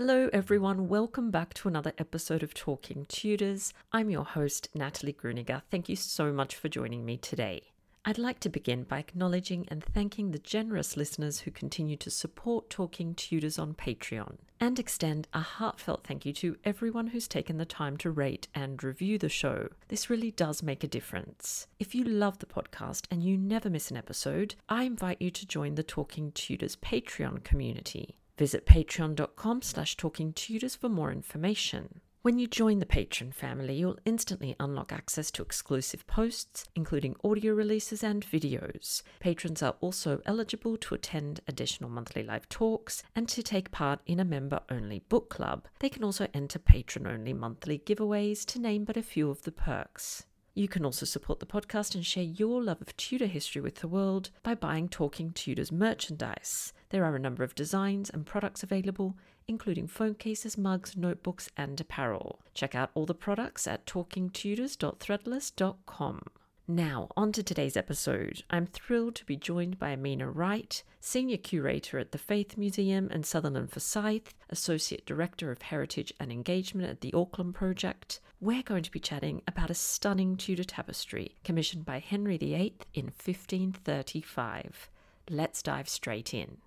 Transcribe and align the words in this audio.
Hello, 0.00 0.30
everyone. 0.32 0.88
Welcome 0.88 1.30
back 1.30 1.52
to 1.52 1.68
another 1.68 1.92
episode 1.98 2.42
of 2.42 2.54
Talking 2.54 3.04
Tudors. 3.04 3.74
I'm 3.92 4.08
your 4.08 4.24
host, 4.24 4.70
Natalie 4.74 5.12
Grueninger. 5.12 5.60
Thank 5.70 5.90
you 5.90 5.96
so 5.96 6.32
much 6.32 6.56
for 6.56 6.70
joining 6.70 7.04
me 7.04 7.18
today. 7.18 7.64
I'd 8.06 8.16
like 8.16 8.40
to 8.40 8.48
begin 8.48 8.84
by 8.84 9.00
acknowledging 9.00 9.68
and 9.68 9.84
thanking 9.84 10.30
the 10.30 10.38
generous 10.38 10.96
listeners 10.96 11.40
who 11.40 11.50
continue 11.50 11.98
to 11.98 12.10
support 12.10 12.70
Talking 12.70 13.14
Tudors 13.14 13.58
on 13.58 13.74
Patreon, 13.74 14.38
and 14.58 14.78
extend 14.78 15.28
a 15.34 15.40
heartfelt 15.40 16.06
thank 16.06 16.24
you 16.24 16.32
to 16.32 16.56
everyone 16.64 17.08
who's 17.08 17.28
taken 17.28 17.58
the 17.58 17.66
time 17.66 17.98
to 17.98 18.10
rate 18.10 18.48
and 18.54 18.82
review 18.82 19.18
the 19.18 19.28
show. 19.28 19.68
This 19.88 20.08
really 20.08 20.30
does 20.30 20.62
make 20.62 20.82
a 20.82 20.88
difference. 20.88 21.66
If 21.78 21.94
you 21.94 22.04
love 22.04 22.38
the 22.38 22.46
podcast 22.46 23.04
and 23.10 23.22
you 23.22 23.36
never 23.36 23.68
miss 23.68 23.90
an 23.90 23.98
episode, 23.98 24.54
I 24.66 24.84
invite 24.84 25.20
you 25.20 25.30
to 25.30 25.46
join 25.46 25.74
the 25.74 25.82
Talking 25.82 26.32
Tudors 26.32 26.74
Patreon 26.74 27.44
community. 27.44 28.16
Visit 28.40 28.64
patreon.com 28.64 29.60
slash 29.60 29.98
talkingtudors 29.98 30.74
for 30.74 30.88
more 30.88 31.12
information. 31.12 32.00
When 32.22 32.38
you 32.38 32.46
join 32.46 32.78
the 32.78 32.86
Patreon 32.86 33.34
family, 33.34 33.74
you'll 33.74 33.98
instantly 34.06 34.56
unlock 34.58 34.92
access 34.92 35.30
to 35.32 35.42
exclusive 35.42 36.06
posts, 36.06 36.64
including 36.74 37.16
audio 37.22 37.52
releases 37.52 38.02
and 38.02 38.24
videos. 38.24 39.02
Patrons 39.18 39.62
are 39.62 39.76
also 39.82 40.22
eligible 40.24 40.78
to 40.78 40.94
attend 40.94 41.40
additional 41.48 41.90
monthly 41.90 42.22
live 42.22 42.48
talks 42.48 43.02
and 43.14 43.28
to 43.28 43.42
take 43.42 43.72
part 43.72 44.00
in 44.06 44.18
a 44.18 44.24
member 44.24 44.60
only 44.70 45.00
book 45.10 45.28
club. 45.28 45.68
They 45.80 45.90
can 45.90 46.02
also 46.02 46.26
enter 46.32 46.58
patron 46.58 47.06
only 47.06 47.34
monthly 47.34 47.78
giveaways, 47.78 48.46
to 48.46 48.58
name 48.58 48.84
but 48.84 48.96
a 48.96 49.02
few 49.02 49.28
of 49.28 49.42
the 49.42 49.52
perks. 49.52 50.24
You 50.54 50.68
can 50.68 50.84
also 50.84 51.06
support 51.06 51.38
the 51.38 51.46
podcast 51.46 51.94
and 51.94 52.04
share 52.04 52.24
your 52.24 52.60
love 52.62 52.80
of 52.80 52.96
Tudor 52.96 53.26
history 53.26 53.62
with 53.62 53.76
the 53.76 53.86
world 53.88 54.30
by 54.42 54.54
buying 54.54 54.88
Talking 54.88 55.32
Tudors 55.32 55.70
merchandise. 55.70 56.72
There 56.88 57.04
are 57.04 57.14
a 57.14 57.20
number 57.20 57.44
of 57.44 57.54
designs 57.54 58.10
and 58.10 58.26
products 58.26 58.64
available, 58.64 59.16
including 59.46 59.86
phone 59.86 60.16
cases, 60.16 60.58
mugs, 60.58 60.96
notebooks, 60.96 61.48
and 61.56 61.80
apparel. 61.80 62.40
Check 62.52 62.74
out 62.74 62.90
all 62.94 63.06
the 63.06 63.14
products 63.14 63.68
at 63.68 63.86
talkingtudors.threadless.com. 63.86 66.22
Now, 66.70 67.08
on 67.16 67.32
to 67.32 67.42
today's 67.42 67.76
episode. 67.76 68.44
I'm 68.48 68.66
thrilled 68.66 69.16
to 69.16 69.24
be 69.24 69.34
joined 69.34 69.80
by 69.80 69.90
Amina 69.90 70.30
Wright, 70.30 70.80
Senior 71.00 71.36
Curator 71.36 71.98
at 71.98 72.12
the 72.12 72.16
Faith 72.16 72.56
Museum 72.56 73.08
and 73.10 73.26
Sutherland 73.26 73.72
Forsyth, 73.72 74.34
Associate 74.50 75.04
Director 75.04 75.50
of 75.50 75.62
Heritage 75.62 76.12
and 76.20 76.30
Engagement 76.30 76.88
at 76.88 77.00
the 77.00 77.12
Auckland 77.12 77.56
Project. 77.56 78.20
We're 78.40 78.62
going 78.62 78.84
to 78.84 78.90
be 78.92 79.00
chatting 79.00 79.42
about 79.48 79.70
a 79.70 79.74
stunning 79.74 80.36
Tudor 80.36 80.62
tapestry 80.62 81.34
commissioned 81.42 81.84
by 81.84 81.98
Henry 81.98 82.36
VIII 82.36 82.76
in 82.94 83.06
1535. 83.06 84.90
Let's 85.28 85.64
dive 85.64 85.88
straight 85.88 86.32
in. 86.32 86.58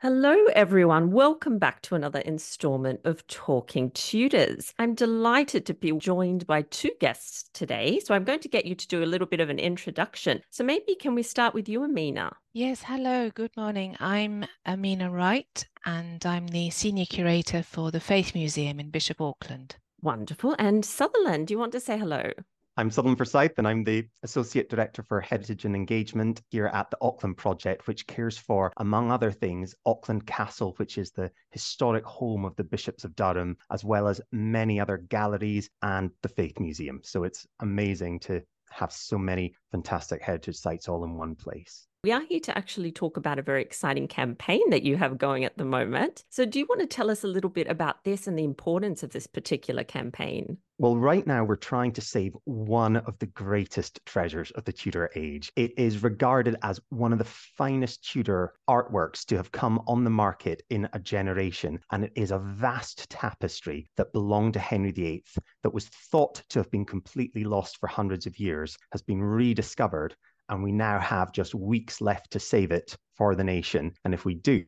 Hello, 0.00 0.36
everyone. 0.54 1.10
Welcome 1.10 1.58
back 1.58 1.82
to 1.82 1.96
another 1.96 2.20
installment 2.20 3.00
of 3.02 3.26
Talking 3.26 3.90
Tudors. 3.90 4.72
I'm 4.78 4.94
delighted 4.94 5.66
to 5.66 5.74
be 5.74 5.90
joined 5.90 6.46
by 6.46 6.62
two 6.62 6.92
guests 7.00 7.50
today. 7.52 7.98
So 7.98 8.14
I'm 8.14 8.22
going 8.22 8.38
to 8.38 8.48
get 8.48 8.64
you 8.64 8.76
to 8.76 8.86
do 8.86 9.02
a 9.02 9.10
little 9.10 9.26
bit 9.26 9.40
of 9.40 9.50
an 9.50 9.58
introduction. 9.58 10.40
So 10.50 10.62
maybe 10.62 10.94
can 10.94 11.16
we 11.16 11.24
start 11.24 11.52
with 11.52 11.68
you, 11.68 11.82
Amina? 11.82 12.30
Yes, 12.52 12.84
hello, 12.86 13.30
good 13.34 13.50
morning. 13.56 13.96
I'm 13.98 14.46
Amina 14.64 15.10
Wright, 15.10 15.66
and 15.84 16.24
I'm 16.24 16.46
the 16.46 16.70
Senior 16.70 17.06
Curator 17.06 17.64
for 17.64 17.90
the 17.90 17.98
Faith 17.98 18.36
Museum 18.36 18.78
in 18.78 18.90
Bishop 18.90 19.20
Auckland. 19.20 19.74
Wonderful. 20.00 20.54
And 20.60 20.84
Sutherland, 20.84 21.48
do 21.48 21.54
you 21.54 21.58
want 21.58 21.72
to 21.72 21.80
say 21.80 21.98
hello? 21.98 22.30
I'm 22.78 22.92
Sutherland 22.92 23.18
Forsyth, 23.18 23.58
and 23.58 23.66
I'm 23.66 23.82
the 23.82 24.06
Associate 24.22 24.70
Director 24.70 25.02
for 25.02 25.20
Heritage 25.20 25.64
and 25.64 25.74
Engagement 25.74 26.42
here 26.48 26.68
at 26.68 26.88
the 26.92 26.98
Auckland 27.00 27.36
Project, 27.36 27.88
which 27.88 28.06
cares 28.06 28.38
for, 28.38 28.72
among 28.76 29.10
other 29.10 29.32
things, 29.32 29.74
Auckland 29.84 30.28
Castle, 30.28 30.74
which 30.76 30.96
is 30.96 31.10
the 31.10 31.28
historic 31.50 32.04
home 32.04 32.44
of 32.44 32.54
the 32.54 32.62
Bishops 32.62 33.02
of 33.02 33.16
Durham, 33.16 33.56
as 33.72 33.84
well 33.84 34.06
as 34.06 34.20
many 34.30 34.78
other 34.78 34.96
galleries 34.96 35.68
and 35.82 36.12
the 36.22 36.28
Faith 36.28 36.60
Museum. 36.60 37.00
So 37.02 37.24
it's 37.24 37.48
amazing 37.58 38.20
to 38.20 38.42
have 38.70 38.92
so 38.92 39.18
many 39.18 39.56
fantastic 39.72 40.22
heritage 40.22 40.54
sites 40.54 40.88
all 40.88 41.02
in 41.02 41.16
one 41.16 41.34
place. 41.34 41.88
We 42.04 42.12
are 42.12 42.22
here 42.28 42.38
to 42.38 42.56
actually 42.56 42.92
talk 42.92 43.16
about 43.16 43.40
a 43.40 43.42
very 43.42 43.60
exciting 43.60 44.06
campaign 44.06 44.70
that 44.70 44.84
you 44.84 44.96
have 44.98 45.18
going 45.18 45.44
at 45.44 45.58
the 45.58 45.64
moment. 45.64 46.22
So, 46.28 46.44
do 46.44 46.60
you 46.60 46.66
want 46.68 46.80
to 46.82 46.86
tell 46.86 47.10
us 47.10 47.24
a 47.24 47.28
little 47.28 47.50
bit 47.50 47.66
about 47.66 48.04
this 48.04 48.28
and 48.28 48.38
the 48.38 48.44
importance 48.44 49.02
of 49.02 49.10
this 49.10 49.26
particular 49.26 49.82
campaign? 49.82 50.58
Well, 50.80 50.96
right 50.96 51.26
now 51.26 51.42
we're 51.42 51.56
trying 51.56 51.90
to 51.94 52.00
save 52.00 52.36
one 52.44 52.98
of 52.98 53.18
the 53.18 53.26
greatest 53.26 53.98
treasures 54.06 54.52
of 54.52 54.62
the 54.62 54.72
Tudor 54.72 55.10
age. 55.16 55.50
It 55.56 55.76
is 55.76 56.04
regarded 56.04 56.54
as 56.62 56.78
one 56.90 57.12
of 57.12 57.18
the 57.18 57.24
finest 57.24 58.08
Tudor 58.08 58.54
artworks 58.70 59.24
to 59.24 59.36
have 59.36 59.50
come 59.50 59.82
on 59.88 60.04
the 60.04 60.10
market 60.10 60.62
in 60.70 60.88
a 60.92 61.00
generation, 61.00 61.80
and 61.90 62.04
it 62.04 62.12
is 62.14 62.30
a 62.30 62.38
vast 62.38 63.10
tapestry 63.10 63.90
that 63.96 64.12
belonged 64.12 64.52
to 64.52 64.60
Henry 64.60 64.92
VIII 64.92 65.24
that 65.64 65.74
was 65.74 65.88
thought 65.88 66.44
to 66.50 66.60
have 66.60 66.70
been 66.70 66.84
completely 66.84 67.42
lost 67.42 67.78
for 67.78 67.88
hundreds 67.88 68.26
of 68.26 68.38
years, 68.38 68.78
has 68.92 69.02
been 69.02 69.20
rediscovered 69.20 70.14
and 70.48 70.62
we 70.62 70.70
now 70.70 71.00
have 71.00 71.32
just 71.32 71.56
weeks 71.56 72.00
left 72.00 72.30
to 72.30 72.38
save 72.38 72.70
it 72.70 72.96
for 73.16 73.34
the 73.34 73.42
nation. 73.42 73.92
And 74.04 74.14
if 74.14 74.24
we 74.24 74.36
do, 74.36 74.64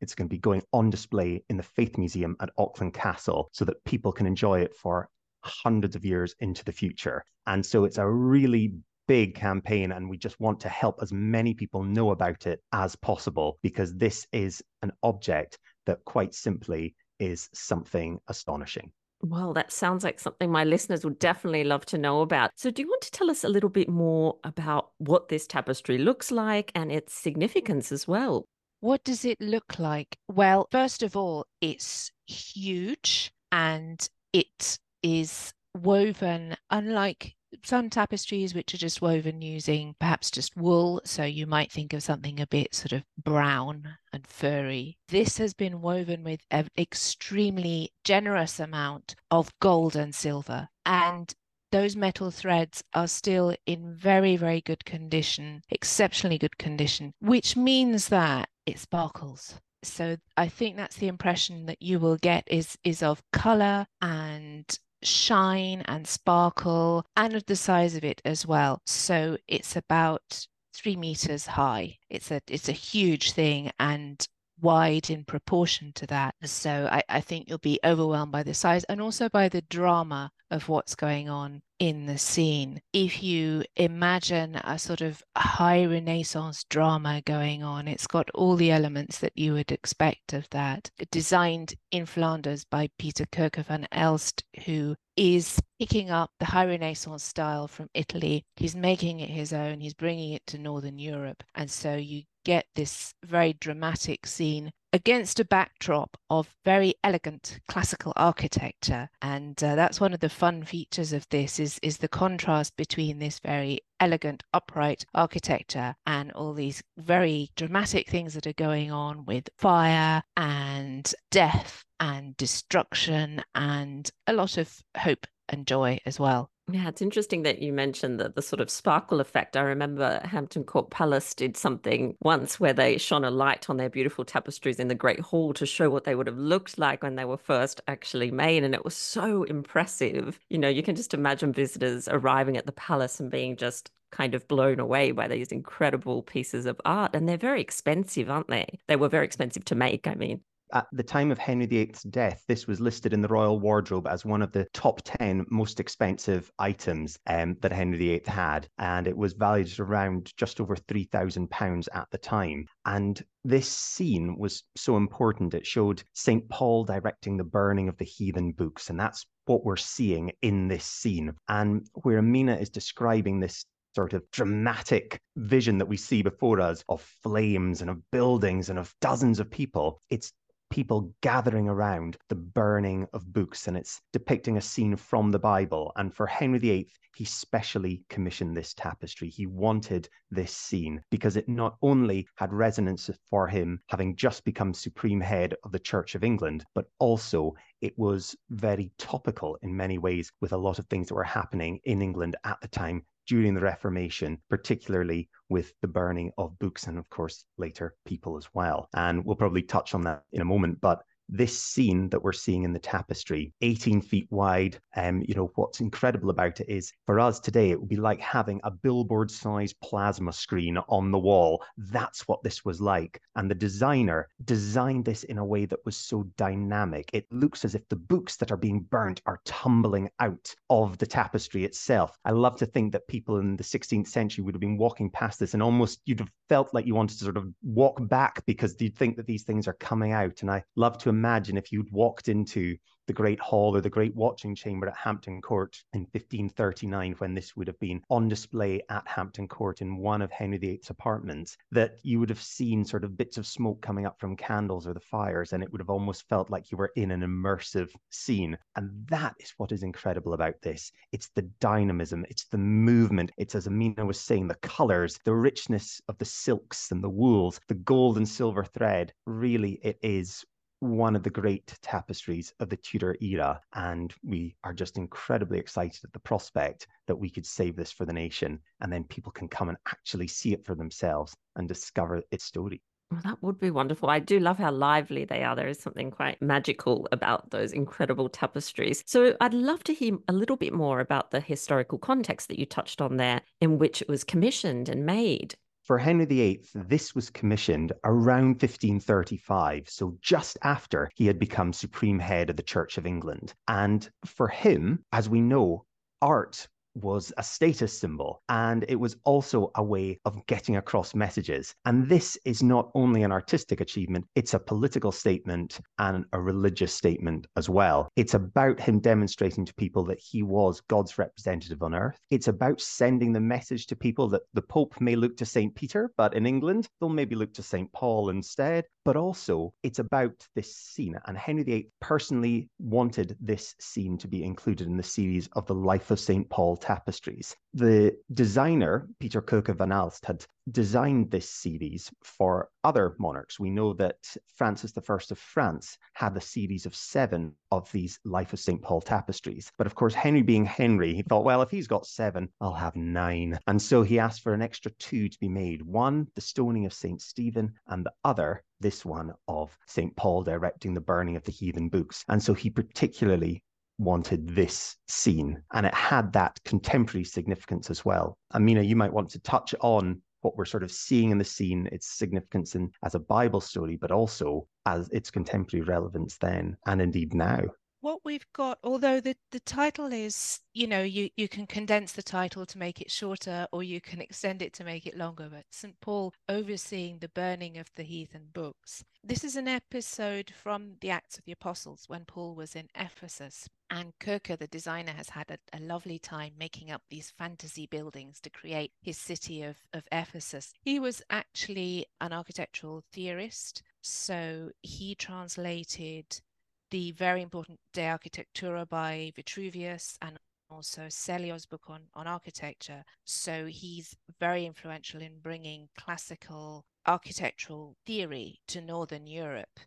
it's 0.00 0.14
going 0.14 0.28
to 0.28 0.34
be 0.34 0.38
going 0.38 0.62
on 0.72 0.88
display 0.88 1.42
in 1.50 1.56
the 1.56 1.64
Faith 1.64 1.98
Museum 1.98 2.36
at 2.40 2.50
Auckland 2.56 2.94
Castle 2.94 3.50
so 3.52 3.64
that 3.64 3.84
people 3.84 4.12
can 4.12 4.26
enjoy 4.26 4.60
it 4.60 4.74
for 4.76 5.08
hundreds 5.42 5.96
of 5.96 6.04
years 6.04 6.34
into 6.40 6.64
the 6.64 6.72
future. 6.72 7.24
And 7.46 7.64
so 7.64 7.84
it's 7.84 7.98
a 7.98 8.08
really 8.08 8.74
big 9.06 9.34
campaign, 9.34 9.92
and 9.92 10.08
we 10.08 10.18
just 10.18 10.38
want 10.38 10.60
to 10.60 10.68
help 10.68 10.98
as 11.02 11.12
many 11.12 11.54
people 11.54 11.82
know 11.82 12.10
about 12.10 12.46
it 12.46 12.62
as 12.72 12.94
possible 12.96 13.58
because 13.62 13.94
this 13.94 14.26
is 14.32 14.62
an 14.82 14.92
object 15.02 15.58
that 15.86 16.04
quite 16.04 16.34
simply 16.34 16.94
is 17.18 17.48
something 17.54 18.18
astonishing. 18.28 18.92
Well, 19.20 19.52
that 19.54 19.72
sounds 19.72 20.04
like 20.04 20.20
something 20.20 20.50
my 20.50 20.62
listeners 20.62 21.04
would 21.04 21.18
definitely 21.18 21.64
love 21.64 21.84
to 21.86 21.98
know 21.98 22.20
about. 22.20 22.52
So, 22.54 22.70
do 22.70 22.82
you 22.82 22.88
want 22.88 23.02
to 23.02 23.10
tell 23.10 23.30
us 23.30 23.42
a 23.42 23.48
little 23.48 23.70
bit 23.70 23.88
more 23.88 24.36
about 24.44 24.90
what 24.98 25.28
this 25.28 25.46
tapestry 25.46 25.98
looks 25.98 26.30
like 26.30 26.70
and 26.74 26.92
its 26.92 27.14
significance 27.14 27.90
as 27.90 28.06
well? 28.06 28.46
What 28.80 29.02
does 29.02 29.24
it 29.24 29.40
look 29.40 29.80
like? 29.80 30.16
Well, 30.28 30.68
first 30.70 31.02
of 31.02 31.16
all, 31.16 31.46
it's 31.60 32.12
huge 32.28 33.32
and 33.50 34.08
it 34.32 34.78
is 35.02 35.52
woven, 35.74 36.56
unlike 36.70 37.34
some 37.64 37.88
tapestries 37.88 38.54
which 38.54 38.74
are 38.74 38.78
just 38.78 39.00
woven 39.00 39.40
using 39.40 39.94
perhaps 39.98 40.30
just 40.30 40.56
wool. 40.56 41.00
So 41.04 41.24
you 41.24 41.46
might 41.46 41.72
think 41.72 41.92
of 41.92 42.02
something 42.02 42.40
a 42.40 42.46
bit 42.46 42.74
sort 42.74 42.92
of 42.92 43.04
brown 43.22 43.96
and 44.12 44.26
furry. 44.26 44.98
This 45.08 45.38
has 45.38 45.54
been 45.54 45.80
woven 45.80 46.24
with 46.24 46.40
an 46.50 46.68
extremely 46.76 47.92
generous 48.04 48.60
amount 48.60 49.14
of 49.30 49.52
gold 49.60 49.96
and 49.96 50.14
silver. 50.14 50.68
And 50.84 51.34
those 51.70 51.96
metal 51.96 52.30
threads 52.30 52.82
are 52.94 53.08
still 53.08 53.54
in 53.66 53.94
very, 53.94 54.36
very 54.36 54.60
good 54.60 54.84
condition, 54.84 55.62
exceptionally 55.70 56.38
good 56.38 56.58
condition, 56.58 57.12
which 57.20 57.56
means 57.56 58.08
that 58.08 58.48
it 58.66 58.78
sparkles. 58.78 59.60
So 59.82 60.16
I 60.36 60.48
think 60.48 60.76
that's 60.76 60.96
the 60.96 61.08
impression 61.08 61.66
that 61.66 61.80
you 61.80 62.00
will 62.00 62.16
get 62.16 62.44
is 62.48 62.76
is 62.82 63.02
of 63.02 63.22
color 63.32 63.86
and 64.00 64.78
shine 65.02 65.82
and 65.82 66.06
sparkle 66.06 67.04
and 67.16 67.34
of 67.34 67.46
the 67.46 67.56
size 67.56 67.94
of 67.94 68.04
it 68.04 68.20
as 68.24 68.46
well. 68.46 68.80
So 68.86 69.38
it's 69.46 69.76
about 69.76 70.46
three 70.74 70.96
meters 70.96 71.46
high. 71.46 71.98
It's 72.08 72.30
a 72.30 72.40
it's 72.48 72.68
a 72.68 72.72
huge 72.72 73.32
thing 73.32 73.70
and 73.78 74.26
wide 74.60 75.10
in 75.10 75.24
proportion 75.24 75.92
to 75.94 76.06
that. 76.06 76.34
So 76.44 76.88
I, 76.90 77.02
I 77.08 77.20
think 77.20 77.48
you'll 77.48 77.58
be 77.58 77.80
overwhelmed 77.84 78.32
by 78.32 78.42
the 78.42 78.54
size 78.54 78.84
and 78.84 79.00
also 79.00 79.28
by 79.28 79.48
the 79.48 79.62
drama 79.62 80.30
of 80.50 80.68
what's 80.68 80.94
going 80.94 81.28
on 81.28 81.60
in 81.78 82.06
the 82.06 82.18
scene. 82.18 82.80
If 82.92 83.22
you 83.22 83.64
imagine 83.76 84.56
a 84.56 84.78
sort 84.78 85.00
of 85.00 85.22
high 85.36 85.84
Renaissance 85.84 86.64
drama 86.64 87.22
going 87.24 87.62
on, 87.62 87.86
it's 87.86 88.06
got 88.06 88.30
all 88.34 88.56
the 88.56 88.70
elements 88.70 89.18
that 89.18 89.36
you 89.36 89.52
would 89.52 89.70
expect 89.70 90.32
of 90.32 90.48
that. 90.50 90.90
Designed 91.10 91.74
in 91.90 92.06
Flanders 92.06 92.64
by 92.64 92.88
Pieter 92.98 93.26
Coecke 93.30 93.64
van 93.64 93.86
Aelst, 93.92 94.42
who 94.64 94.96
is 95.16 95.60
picking 95.78 96.10
up 96.10 96.30
the 96.38 96.46
high 96.46 96.64
Renaissance 96.64 97.24
style 97.24 97.66
from 97.68 97.88
Italy. 97.92 98.44
He's 98.56 98.76
making 98.76 99.20
it 99.20 99.30
his 99.30 99.52
own, 99.52 99.80
he's 99.80 99.94
bringing 99.94 100.32
it 100.32 100.46
to 100.46 100.58
Northern 100.58 100.98
Europe. 100.98 101.42
And 101.54 101.70
so 101.70 101.96
you 101.96 102.22
get 102.48 102.66
this 102.76 103.12
very 103.26 103.52
dramatic 103.52 104.26
scene 104.26 104.72
against 104.94 105.38
a 105.38 105.44
backdrop 105.44 106.16
of 106.30 106.56
very 106.64 106.94
elegant 107.04 107.60
classical 107.68 108.10
architecture. 108.16 109.06
And 109.20 109.62
uh, 109.62 109.74
that's 109.74 110.00
one 110.00 110.14
of 110.14 110.20
the 110.20 110.30
fun 110.30 110.62
features 110.62 111.12
of 111.12 111.28
this 111.28 111.60
is 111.60 111.78
is 111.82 111.98
the 111.98 112.08
contrast 112.08 112.74
between 112.78 113.18
this 113.18 113.38
very 113.38 113.80
elegant 114.00 114.44
upright 114.54 115.04
architecture 115.14 115.94
and 116.06 116.32
all 116.32 116.54
these 116.54 116.82
very 116.96 117.50
dramatic 117.54 118.08
things 118.08 118.32
that 118.32 118.46
are 118.46 118.54
going 118.54 118.90
on 118.90 119.26
with 119.26 119.50
fire 119.58 120.22
and 120.34 121.14
death 121.30 121.84
and 122.00 122.34
destruction 122.38 123.42
and 123.54 124.10
a 124.26 124.32
lot 124.32 124.56
of 124.56 124.80
hope 124.96 125.26
and 125.50 125.66
joy 125.66 125.98
as 126.06 126.18
well 126.18 126.50
yeah, 126.70 126.88
it's 126.88 127.00
interesting 127.00 127.44
that 127.44 127.62
you 127.62 127.72
mentioned 127.72 128.20
the, 128.20 128.28
the 128.28 128.42
sort 128.42 128.60
of 128.60 128.68
sparkle 128.68 129.20
effect. 129.20 129.56
I 129.56 129.62
remember 129.62 130.20
Hampton 130.24 130.64
Court 130.64 130.90
Palace 130.90 131.34
did 131.34 131.56
something 131.56 132.14
once 132.20 132.60
where 132.60 132.74
they 132.74 132.98
shone 132.98 133.24
a 133.24 133.30
light 133.30 133.70
on 133.70 133.78
their 133.78 133.88
beautiful 133.88 134.24
tapestries 134.24 134.78
in 134.78 134.88
the 134.88 134.94
Great 134.94 135.20
Hall 135.20 135.54
to 135.54 135.64
show 135.64 135.88
what 135.88 136.04
they 136.04 136.14
would 136.14 136.26
have 136.26 136.36
looked 136.36 136.78
like 136.78 137.02
when 137.02 137.16
they 137.16 137.24
were 137.24 137.38
first 137.38 137.80
actually 137.88 138.30
made. 138.30 138.64
And 138.64 138.74
it 138.74 138.84
was 138.84 138.94
so 138.94 139.44
impressive. 139.44 140.38
You 140.50 140.58
know, 140.58 140.68
you 140.68 140.82
can 140.82 140.94
just 140.94 141.14
imagine 141.14 141.54
visitors 141.54 142.06
arriving 142.06 142.58
at 142.58 142.66
the 142.66 142.72
palace 142.72 143.18
and 143.18 143.30
being 143.30 143.56
just 143.56 143.90
kind 144.10 144.34
of 144.34 144.46
blown 144.46 144.78
away 144.78 145.10
by 145.12 145.28
these 145.28 145.52
incredible 145.52 146.22
pieces 146.22 146.66
of 146.66 146.80
art. 146.84 147.14
And 147.14 147.26
they're 147.28 147.38
very 147.38 147.62
expensive, 147.62 148.28
aren't 148.28 148.48
they? 148.48 148.78
They 148.88 148.96
were 148.96 149.08
very 149.08 149.24
expensive 149.24 149.64
to 149.66 149.74
make, 149.74 150.06
I 150.06 150.14
mean 150.14 150.40
at 150.72 150.86
the 150.92 151.02
time 151.02 151.30
of 151.30 151.38
Henry 151.38 151.66
VIII's 151.66 152.02
death, 152.02 152.44
this 152.46 152.66
was 152.66 152.80
listed 152.80 153.12
in 153.12 153.20
the 153.20 153.28
Royal 153.28 153.58
Wardrobe 153.58 154.06
as 154.06 154.24
one 154.24 154.42
of 154.42 154.52
the 154.52 154.66
top 154.72 155.00
10 155.04 155.46
most 155.50 155.80
expensive 155.80 156.50
items 156.58 157.18
um, 157.26 157.56
that 157.60 157.72
Henry 157.72 157.98
VIII 157.98 158.22
had. 158.26 158.68
And 158.78 159.06
it 159.06 159.16
was 159.16 159.32
valued 159.32 159.78
around 159.80 160.32
just 160.36 160.60
over 160.60 160.76
£3,000 160.76 161.88
at 161.94 162.08
the 162.10 162.18
time. 162.18 162.66
And 162.84 163.22
this 163.44 163.68
scene 163.68 164.36
was 164.38 164.64
so 164.76 164.96
important. 164.96 165.54
It 165.54 165.66
showed 165.66 166.02
St. 166.14 166.48
Paul 166.48 166.84
directing 166.84 167.36
the 167.36 167.44
burning 167.44 167.88
of 167.88 167.96
the 167.96 168.04
heathen 168.04 168.52
books. 168.52 168.90
And 168.90 168.98
that's 168.98 169.24
what 169.46 169.64
we're 169.64 169.76
seeing 169.76 170.32
in 170.42 170.68
this 170.68 170.84
scene. 170.84 171.34
And 171.48 171.86
where 171.94 172.18
Amina 172.18 172.56
is 172.56 172.70
describing 172.70 173.40
this 173.40 173.64
sort 173.94 174.12
of 174.12 174.22
dramatic 174.30 175.20
vision 175.36 175.78
that 175.78 175.86
we 175.86 175.96
see 175.96 176.22
before 176.22 176.60
us 176.60 176.84
of 176.88 177.00
flames 177.22 177.80
and 177.80 177.90
of 177.90 177.98
buildings 178.12 178.70
and 178.70 178.78
of 178.78 178.94
dozens 179.00 179.40
of 179.40 179.50
people. 179.50 180.00
It's 180.10 180.32
people 180.70 181.12
gathering 181.22 181.68
around 181.68 182.16
the 182.28 182.34
burning 182.34 183.06
of 183.12 183.32
books, 183.32 183.68
and 183.68 183.76
it's 183.76 184.00
depicting 184.12 184.56
a 184.56 184.60
scene 184.60 184.96
from 184.96 185.30
the 185.30 185.38
Bible. 185.38 185.92
And 185.96 186.14
for 186.14 186.26
Henry 186.26 186.58
VIII, 186.58 186.88
he 187.16 187.24
specially 187.24 188.04
commissioned 188.08 188.56
this 188.56 188.74
tapestry. 188.74 189.28
He 189.28 189.46
wanted 189.46 190.08
this 190.30 190.52
scene 190.52 191.02
because 191.10 191.36
it 191.36 191.48
not 191.48 191.76
only 191.82 192.28
had 192.36 192.52
resonance 192.52 193.10
for 193.28 193.48
him 193.48 193.80
having 193.88 194.14
just 194.14 194.44
become 194.44 194.72
supreme 194.72 195.20
head 195.20 195.54
of 195.64 195.72
the 195.72 195.80
Church 195.80 196.14
of 196.14 196.22
England, 196.22 196.64
but 196.74 196.86
also 197.00 197.54
it 197.80 197.98
was 197.98 198.36
very 198.50 198.92
topical 198.98 199.58
in 199.62 199.76
many 199.76 199.98
ways 199.98 200.30
with 200.40 200.52
a 200.52 200.56
lot 200.56 200.78
of 200.78 200.86
things 200.86 201.08
that 201.08 201.14
were 201.14 201.24
happening 201.24 201.80
in 201.84 202.02
England 202.02 202.36
at 202.44 202.60
the 202.60 202.68
time 202.68 203.02
during 203.28 203.54
the 203.54 203.60
Reformation, 203.60 204.40
particularly 204.48 205.28
with 205.48 205.72
the 205.82 205.88
burning 205.88 206.32
of 206.38 206.58
books 206.58 206.86
and, 206.86 206.98
of 206.98 207.08
course, 207.10 207.44
later 207.58 207.94
people 208.06 208.36
as 208.36 208.48
well. 208.54 208.88
And 208.94 209.24
we'll 209.24 209.36
probably 209.36 209.62
touch 209.62 209.94
on 209.94 210.02
that 210.02 210.24
in 210.32 210.40
a 210.40 210.46
moment. 210.46 210.80
But 210.80 211.02
this 211.28 211.58
scene 211.58 212.08
that 212.10 212.22
we're 212.22 212.32
seeing 212.32 212.64
in 212.64 212.72
the 212.72 212.78
tapestry, 212.78 213.52
18 213.60 214.00
feet 214.00 214.26
wide. 214.30 214.78
Um, 214.96 215.22
you 215.26 215.34
know, 215.34 215.50
what's 215.54 215.80
incredible 215.80 216.30
about 216.30 216.60
it 216.60 216.68
is 216.68 216.92
for 217.06 217.20
us 217.20 217.38
today, 217.40 217.70
it 217.70 217.80
would 217.80 217.88
be 217.88 217.96
like 217.96 218.20
having 218.20 218.60
a 218.64 218.70
billboard 218.70 219.30
sized 219.30 219.76
plasma 219.82 220.32
screen 220.32 220.78
on 220.88 221.10
the 221.10 221.18
wall. 221.18 221.62
That's 221.76 222.26
what 222.26 222.42
this 222.42 222.64
was 222.64 222.80
like. 222.80 223.20
And 223.36 223.50
the 223.50 223.54
designer 223.54 224.28
designed 224.44 225.04
this 225.04 225.24
in 225.24 225.38
a 225.38 225.44
way 225.44 225.66
that 225.66 225.84
was 225.84 225.96
so 225.96 226.24
dynamic. 226.36 227.10
It 227.12 227.26
looks 227.30 227.64
as 227.64 227.74
if 227.74 227.88
the 227.88 227.96
books 227.96 228.36
that 228.36 228.50
are 228.50 228.56
being 228.56 228.80
burnt 228.80 229.20
are 229.26 229.40
tumbling 229.44 230.08
out 230.20 230.54
of 230.70 230.98
the 230.98 231.06
tapestry 231.06 231.64
itself. 231.64 232.18
I 232.24 232.30
love 232.30 232.56
to 232.56 232.66
think 232.66 232.92
that 232.92 233.08
people 233.08 233.38
in 233.38 233.56
the 233.56 233.64
16th 233.64 234.08
century 234.08 234.44
would 234.44 234.54
have 234.54 234.60
been 234.60 234.78
walking 234.78 235.10
past 235.10 235.40
this 235.40 235.54
and 235.54 235.62
almost 235.62 236.00
you'd 236.06 236.20
have 236.20 236.32
felt 236.48 236.72
like 236.72 236.86
you 236.86 236.94
wanted 236.94 237.18
to 237.18 237.24
sort 237.24 237.36
of 237.36 237.46
walk 237.62 238.06
back 238.08 238.44
because 238.46 238.74
you'd 238.80 238.96
think 238.96 239.16
that 239.16 239.26
these 239.26 239.42
things 239.42 239.68
are 239.68 239.74
coming 239.74 240.12
out. 240.12 240.42
And 240.42 240.50
I 240.50 240.64
love 240.76 240.98
to 240.98 241.10
imagine 241.18 241.56
if 241.56 241.72
you'd 241.72 241.90
walked 241.90 242.28
into 242.28 242.76
the 243.08 243.12
Great 243.12 243.40
Hall 243.40 243.74
or 243.74 243.80
the 243.80 243.88
Great 243.88 244.14
Watching 244.14 244.54
Chamber 244.54 244.86
at 244.86 244.96
Hampton 244.96 245.40
Court 245.40 245.82
in 245.94 246.02
1539, 246.02 247.14
when 247.18 247.34
this 247.34 247.56
would 247.56 247.66
have 247.66 247.78
been 247.80 248.02
on 248.10 248.28
display 248.28 248.82
at 248.90 249.08
Hampton 249.08 249.48
Court 249.48 249.80
in 249.80 249.96
one 249.96 250.20
of 250.20 250.30
Henry 250.30 250.58
VIII's 250.58 250.90
apartments, 250.90 251.56
that 251.72 251.96
you 252.02 252.20
would 252.20 252.28
have 252.28 252.42
seen 252.42 252.84
sort 252.84 253.04
of 253.04 253.16
bits 253.16 253.38
of 253.38 253.46
smoke 253.46 253.80
coming 253.80 254.04
up 254.04 254.20
from 254.20 254.36
candles 254.36 254.86
or 254.86 254.92
the 254.92 255.00
fires, 255.00 255.54
and 255.54 255.62
it 255.62 255.72
would 255.72 255.80
have 255.80 255.90
almost 255.90 256.28
felt 256.28 256.50
like 256.50 256.70
you 256.70 256.76
were 256.76 256.92
in 256.96 257.10
an 257.10 257.22
immersive 257.22 257.88
scene. 258.10 258.56
And 258.76 258.90
that 259.08 259.34
is 259.40 259.54
what 259.56 259.72
is 259.72 259.82
incredible 259.82 260.34
about 260.34 260.60
this. 260.62 260.92
It's 261.10 261.30
the 261.34 261.48
dynamism, 261.60 262.26
it's 262.28 262.44
the 262.44 262.58
movement, 262.58 263.32
it's 263.38 263.54
as 263.54 263.66
Amina 263.66 264.04
was 264.04 264.20
saying, 264.20 264.48
the 264.48 264.54
colors, 264.56 265.18
the 265.24 265.34
richness 265.34 266.00
of 266.08 266.18
the 266.18 266.26
silks 266.26 266.92
and 266.92 267.02
the 267.02 267.08
wools, 267.08 267.58
the 267.68 267.74
gold 267.74 268.18
and 268.18 268.28
silver 268.28 268.64
thread. 268.64 269.14
Really, 269.26 269.80
it 269.82 269.98
is 270.02 270.44
one 270.80 271.16
of 271.16 271.22
the 271.22 271.30
great 271.30 271.66
tapestries 271.82 272.52
of 272.60 272.68
the 272.68 272.76
Tudor 272.76 273.16
era. 273.20 273.60
And 273.74 274.14
we 274.22 274.56
are 274.64 274.72
just 274.72 274.96
incredibly 274.96 275.58
excited 275.58 276.04
at 276.04 276.12
the 276.12 276.20
prospect 276.20 276.86
that 277.06 277.16
we 277.16 277.30
could 277.30 277.46
save 277.46 277.76
this 277.76 277.92
for 277.92 278.04
the 278.04 278.12
nation 278.12 278.60
and 278.80 278.92
then 278.92 279.04
people 279.04 279.32
can 279.32 279.48
come 279.48 279.68
and 279.68 279.78
actually 279.86 280.28
see 280.28 280.52
it 280.52 280.64
for 280.64 280.74
themselves 280.74 281.36
and 281.56 281.68
discover 281.68 282.22
its 282.30 282.44
story. 282.44 282.82
Well, 283.10 283.22
that 283.24 283.42
would 283.42 283.58
be 283.58 283.70
wonderful. 283.70 284.10
I 284.10 284.18
do 284.18 284.38
love 284.38 284.58
how 284.58 284.70
lively 284.70 285.24
they 285.24 285.42
are. 285.42 285.56
There 285.56 285.66
is 285.68 285.78
something 285.78 286.10
quite 286.10 286.42
magical 286.42 287.08
about 287.10 287.50
those 287.50 287.72
incredible 287.72 288.28
tapestries. 288.28 289.02
So, 289.06 289.34
I'd 289.40 289.54
love 289.54 289.82
to 289.84 289.94
hear 289.94 290.18
a 290.28 290.32
little 290.34 290.56
bit 290.56 290.74
more 290.74 291.00
about 291.00 291.30
the 291.30 291.40
historical 291.40 291.98
context 291.98 292.48
that 292.48 292.58
you 292.58 292.66
touched 292.66 293.00
on 293.00 293.16
there, 293.16 293.40
in 293.62 293.78
which 293.78 294.02
it 294.02 294.08
was 294.08 294.24
commissioned 294.24 294.90
and 294.90 295.06
made. 295.06 295.56
For 295.88 295.96
Henry 295.96 296.26
VIII, 296.26 296.64
this 296.74 297.14
was 297.14 297.30
commissioned 297.30 297.94
around 298.04 298.60
1535, 298.60 299.88
so 299.88 300.18
just 300.20 300.58
after 300.62 301.08
he 301.14 301.24
had 301.24 301.38
become 301.38 301.72
supreme 301.72 302.18
head 302.18 302.50
of 302.50 302.56
the 302.56 302.62
Church 302.62 302.98
of 302.98 303.06
England. 303.06 303.54
And 303.66 304.06
for 304.26 304.48
him, 304.48 305.02
as 305.12 305.30
we 305.30 305.40
know, 305.40 305.86
art 306.20 306.68
was 307.02 307.32
a 307.38 307.42
status 307.42 307.98
symbol 307.98 308.42
and 308.48 308.84
it 308.88 308.96
was 308.96 309.16
also 309.24 309.70
a 309.76 309.82
way 309.82 310.18
of 310.24 310.44
getting 310.46 310.76
across 310.76 311.14
messages. 311.14 311.74
And 311.84 312.08
this 312.08 312.38
is 312.44 312.62
not 312.62 312.90
only 312.94 313.22
an 313.22 313.32
artistic 313.32 313.80
achievement, 313.80 314.26
it's 314.34 314.54
a 314.54 314.58
political 314.58 315.12
statement 315.12 315.80
and 315.98 316.24
a 316.32 316.40
religious 316.40 316.92
statement 316.94 317.46
as 317.56 317.68
well. 317.68 318.08
It's 318.16 318.34
about 318.34 318.80
him 318.80 319.00
demonstrating 319.00 319.64
to 319.64 319.74
people 319.74 320.04
that 320.04 320.20
he 320.20 320.42
was 320.42 320.80
God's 320.88 321.18
representative 321.18 321.82
on 321.82 321.94
earth. 321.94 322.18
It's 322.30 322.48
about 322.48 322.80
sending 322.80 323.32
the 323.32 323.40
message 323.40 323.86
to 323.86 323.96
people 323.96 324.28
that 324.28 324.42
the 324.54 324.62
Pope 324.62 325.00
may 325.00 325.16
look 325.16 325.36
to 325.38 325.46
St. 325.46 325.74
Peter, 325.74 326.10
but 326.16 326.34
in 326.34 326.46
England, 326.46 326.88
they'll 327.00 327.08
maybe 327.08 327.34
look 327.34 327.54
to 327.54 327.62
St. 327.62 327.90
Paul 327.92 328.30
instead. 328.30 328.84
But 329.04 329.16
also, 329.16 329.72
it's 329.82 329.98
about 329.98 330.46
this 330.54 330.76
scene. 330.76 331.16
And 331.26 331.36
Henry 331.38 331.62
VIII 331.62 331.90
personally 332.00 332.68
wanted 332.78 333.36
this 333.40 333.74
scene 333.80 334.18
to 334.18 334.28
be 334.28 334.42
included 334.42 334.86
in 334.86 334.96
the 334.96 335.02
series 335.02 335.48
of 335.54 335.66
the 335.66 335.74
Life 335.74 336.10
of 336.10 336.20
St. 336.20 336.48
Paul 336.50 336.76
tapestries. 336.88 337.54
The 337.74 338.16
designer, 338.32 339.08
Pieter 339.20 339.42
Coecke 339.42 339.76
van 339.76 339.90
Aelst, 339.90 340.24
had 340.24 340.46
designed 340.70 341.30
this 341.30 341.50
series 341.50 342.10
for 342.24 342.70
other 342.82 343.14
monarchs. 343.18 343.60
We 343.60 343.68
know 343.68 343.92
that 343.94 344.16
Francis 344.56 344.94
I 344.96 345.00
of 345.30 345.38
France 345.38 345.98
had 346.14 346.34
a 346.34 346.40
series 346.40 346.86
of 346.86 346.96
seven 346.96 347.52
of 347.70 347.92
these 347.92 348.18
Life 348.24 348.54
of 348.54 348.58
St. 348.58 348.80
Paul 348.80 349.02
tapestries. 349.02 349.70
But 349.76 349.86
of 349.86 349.94
course, 349.94 350.14
Henry 350.14 350.40
being 350.40 350.64
Henry, 350.64 351.14
he 351.14 351.22
thought, 351.22 351.44
well, 351.44 351.60
if 351.60 351.70
he's 351.70 351.86
got 351.86 352.06
seven, 352.06 352.48
I'll 352.58 352.72
have 352.72 352.96
nine. 352.96 353.58
And 353.66 353.80
so 353.80 354.02
he 354.02 354.18
asked 354.18 354.40
for 354.42 354.54
an 354.54 354.62
extra 354.62 354.90
two 354.92 355.28
to 355.28 355.38
be 355.38 355.48
made 355.48 355.82
one, 355.82 356.28
the 356.36 356.40
stoning 356.40 356.86
of 356.86 356.94
St. 356.94 357.20
Stephen, 357.20 357.74
and 357.88 358.06
the 358.06 358.12
other, 358.24 358.64
this 358.80 359.04
one 359.04 359.34
of 359.46 359.76
St. 359.86 360.16
Paul 360.16 360.42
directing 360.42 360.94
the 360.94 361.02
burning 361.02 361.36
of 361.36 361.44
the 361.44 361.52
heathen 361.52 361.90
books. 361.90 362.24
And 362.28 362.42
so 362.42 362.54
he 362.54 362.70
particularly 362.70 363.62
wanted 363.98 364.48
this 364.48 364.96
scene 365.08 365.60
and 365.72 365.84
it 365.84 365.94
had 365.94 366.32
that 366.32 366.58
contemporary 366.64 367.24
significance 367.24 367.90
as 367.90 368.04
well. 368.04 368.38
Amina, 368.54 368.82
you 368.82 368.96
might 368.96 369.12
want 369.12 369.28
to 369.30 369.40
touch 369.40 369.74
on 369.80 370.20
what 370.40 370.56
we're 370.56 370.64
sort 370.64 370.84
of 370.84 370.92
seeing 370.92 371.30
in 371.30 371.38
the 371.38 371.44
scene, 371.44 371.88
its 371.90 372.06
significance 372.06 372.74
in, 372.76 372.90
as 373.04 373.14
a 373.14 373.20
Bible 373.20 373.60
story, 373.60 373.96
but 373.96 374.12
also 374.12 374.66
as 374.86 375.08
its 375.10 375.30
contemporary 375.30 375.84
relevance 375.84 376.38
then 376.38 376.76
and 376.86 377.02
indeed 377.02 377.34
now 377.34 377.60
what 378.00 378.20
we've 378.24 378.46
got 378.52 378.78
although 378.82 379.20
the, 379.20 379.36
the 379.50 379.60
title 379.60 380.12
is 380.12 380.60
you 380.72 380.86
know 380.86 381.02
you, 381.02 381.28
you 381.36 381.48
can 381.48 381.66
condense 381.66 382.12
the 382.12 382.22
title 382.22 382.64
to 382.64 382.78
make 382.78 383.00
it 383.00 383.10
shorter 383.10 383.66
or 383.72 383.82
you 383.82 384.00
can 384.00 384.20
extend 384.20 384.62
it 384.62 384.72
to 384.72 384.84
make 384.84 385.06
it 385.06 385.16
longer 385.16 385.48
but 385.50 385.64
st 385.70 386.00
paul 386.00 386.32
overseeing 386.48 387.18
the 387.18 387.28
burning 387.28 387.76
of 387.78 387.90
the 387.96 388.02
heathen 388.02 388.48
books 388.52 389.04
this 389.24 389.44
is 389.44 389.56
an 389.56 389.68
episode 389.68 390.50
from 390.50 390.96
the 391.00 391.10
acts 391.10 391.38
of 391.38 391.44
the 391.44 391.52
apostles 391.52 392.04
when 392.08 392.24
paul 392.24 392.54
was 392.54 392.74
in 392.74 392.88
ephesus 392.94 393.68
and 393.90 394.12
Kircher, 394.20 394.56
the 394.56 394.66
designer, 394.66 395.12
has 395.12 395.30
had 395.30 395.50
a, 395.50 395.58
a, 395.72 395.80
lovely 395.80 396.18
time 396.18 396.52
making 396.58 396.90
up 396.90 397.00
these 397.08 397.30
fantasy 397.30 397.86
buildings 397.86 398.38
to 398.40 398.50
create 398.50 398.92
his 399.00 399.16
city 399.16 399.62
of, 399.62 399.78
of 399.94 400.06
Ephesus. 400.12 400.74
He 400.82 401.00
was 401.00 401.22
actually 401.30 402.04
an 402.20 402.34
architectural 402.34 403.02
theorist, 403.12 403.82
so 404.02 404.72
he 404.82 405.14
translated 405.14 406.42
the 406.90 407.12
very 407.12 407.42
important 407.42 407.78
De 407.92 408.02
Architectura 408.02 408.88
by 408.88 409.32
Vitruvius 409.36 410.18
and 410.22 410.38
also 410.70 411.02
Serlio's 411.02 411.66
book 411.66 411.84
on, 411.88 412.02
on 412.14 412.26
architecture. 412.26 413.04
So 413.24 413.66
he's 413.66 414.16
very 414.38 414.66
influential 414.66 415.20
in 415.20 415.38
bringing 415.42 415.88
classical 415.98 416.84
architectural 417.06 417.96
theory 418.06 418.60
to 418.68 418.80
Northern 418.80 419.26
Europe. 419.26 419.80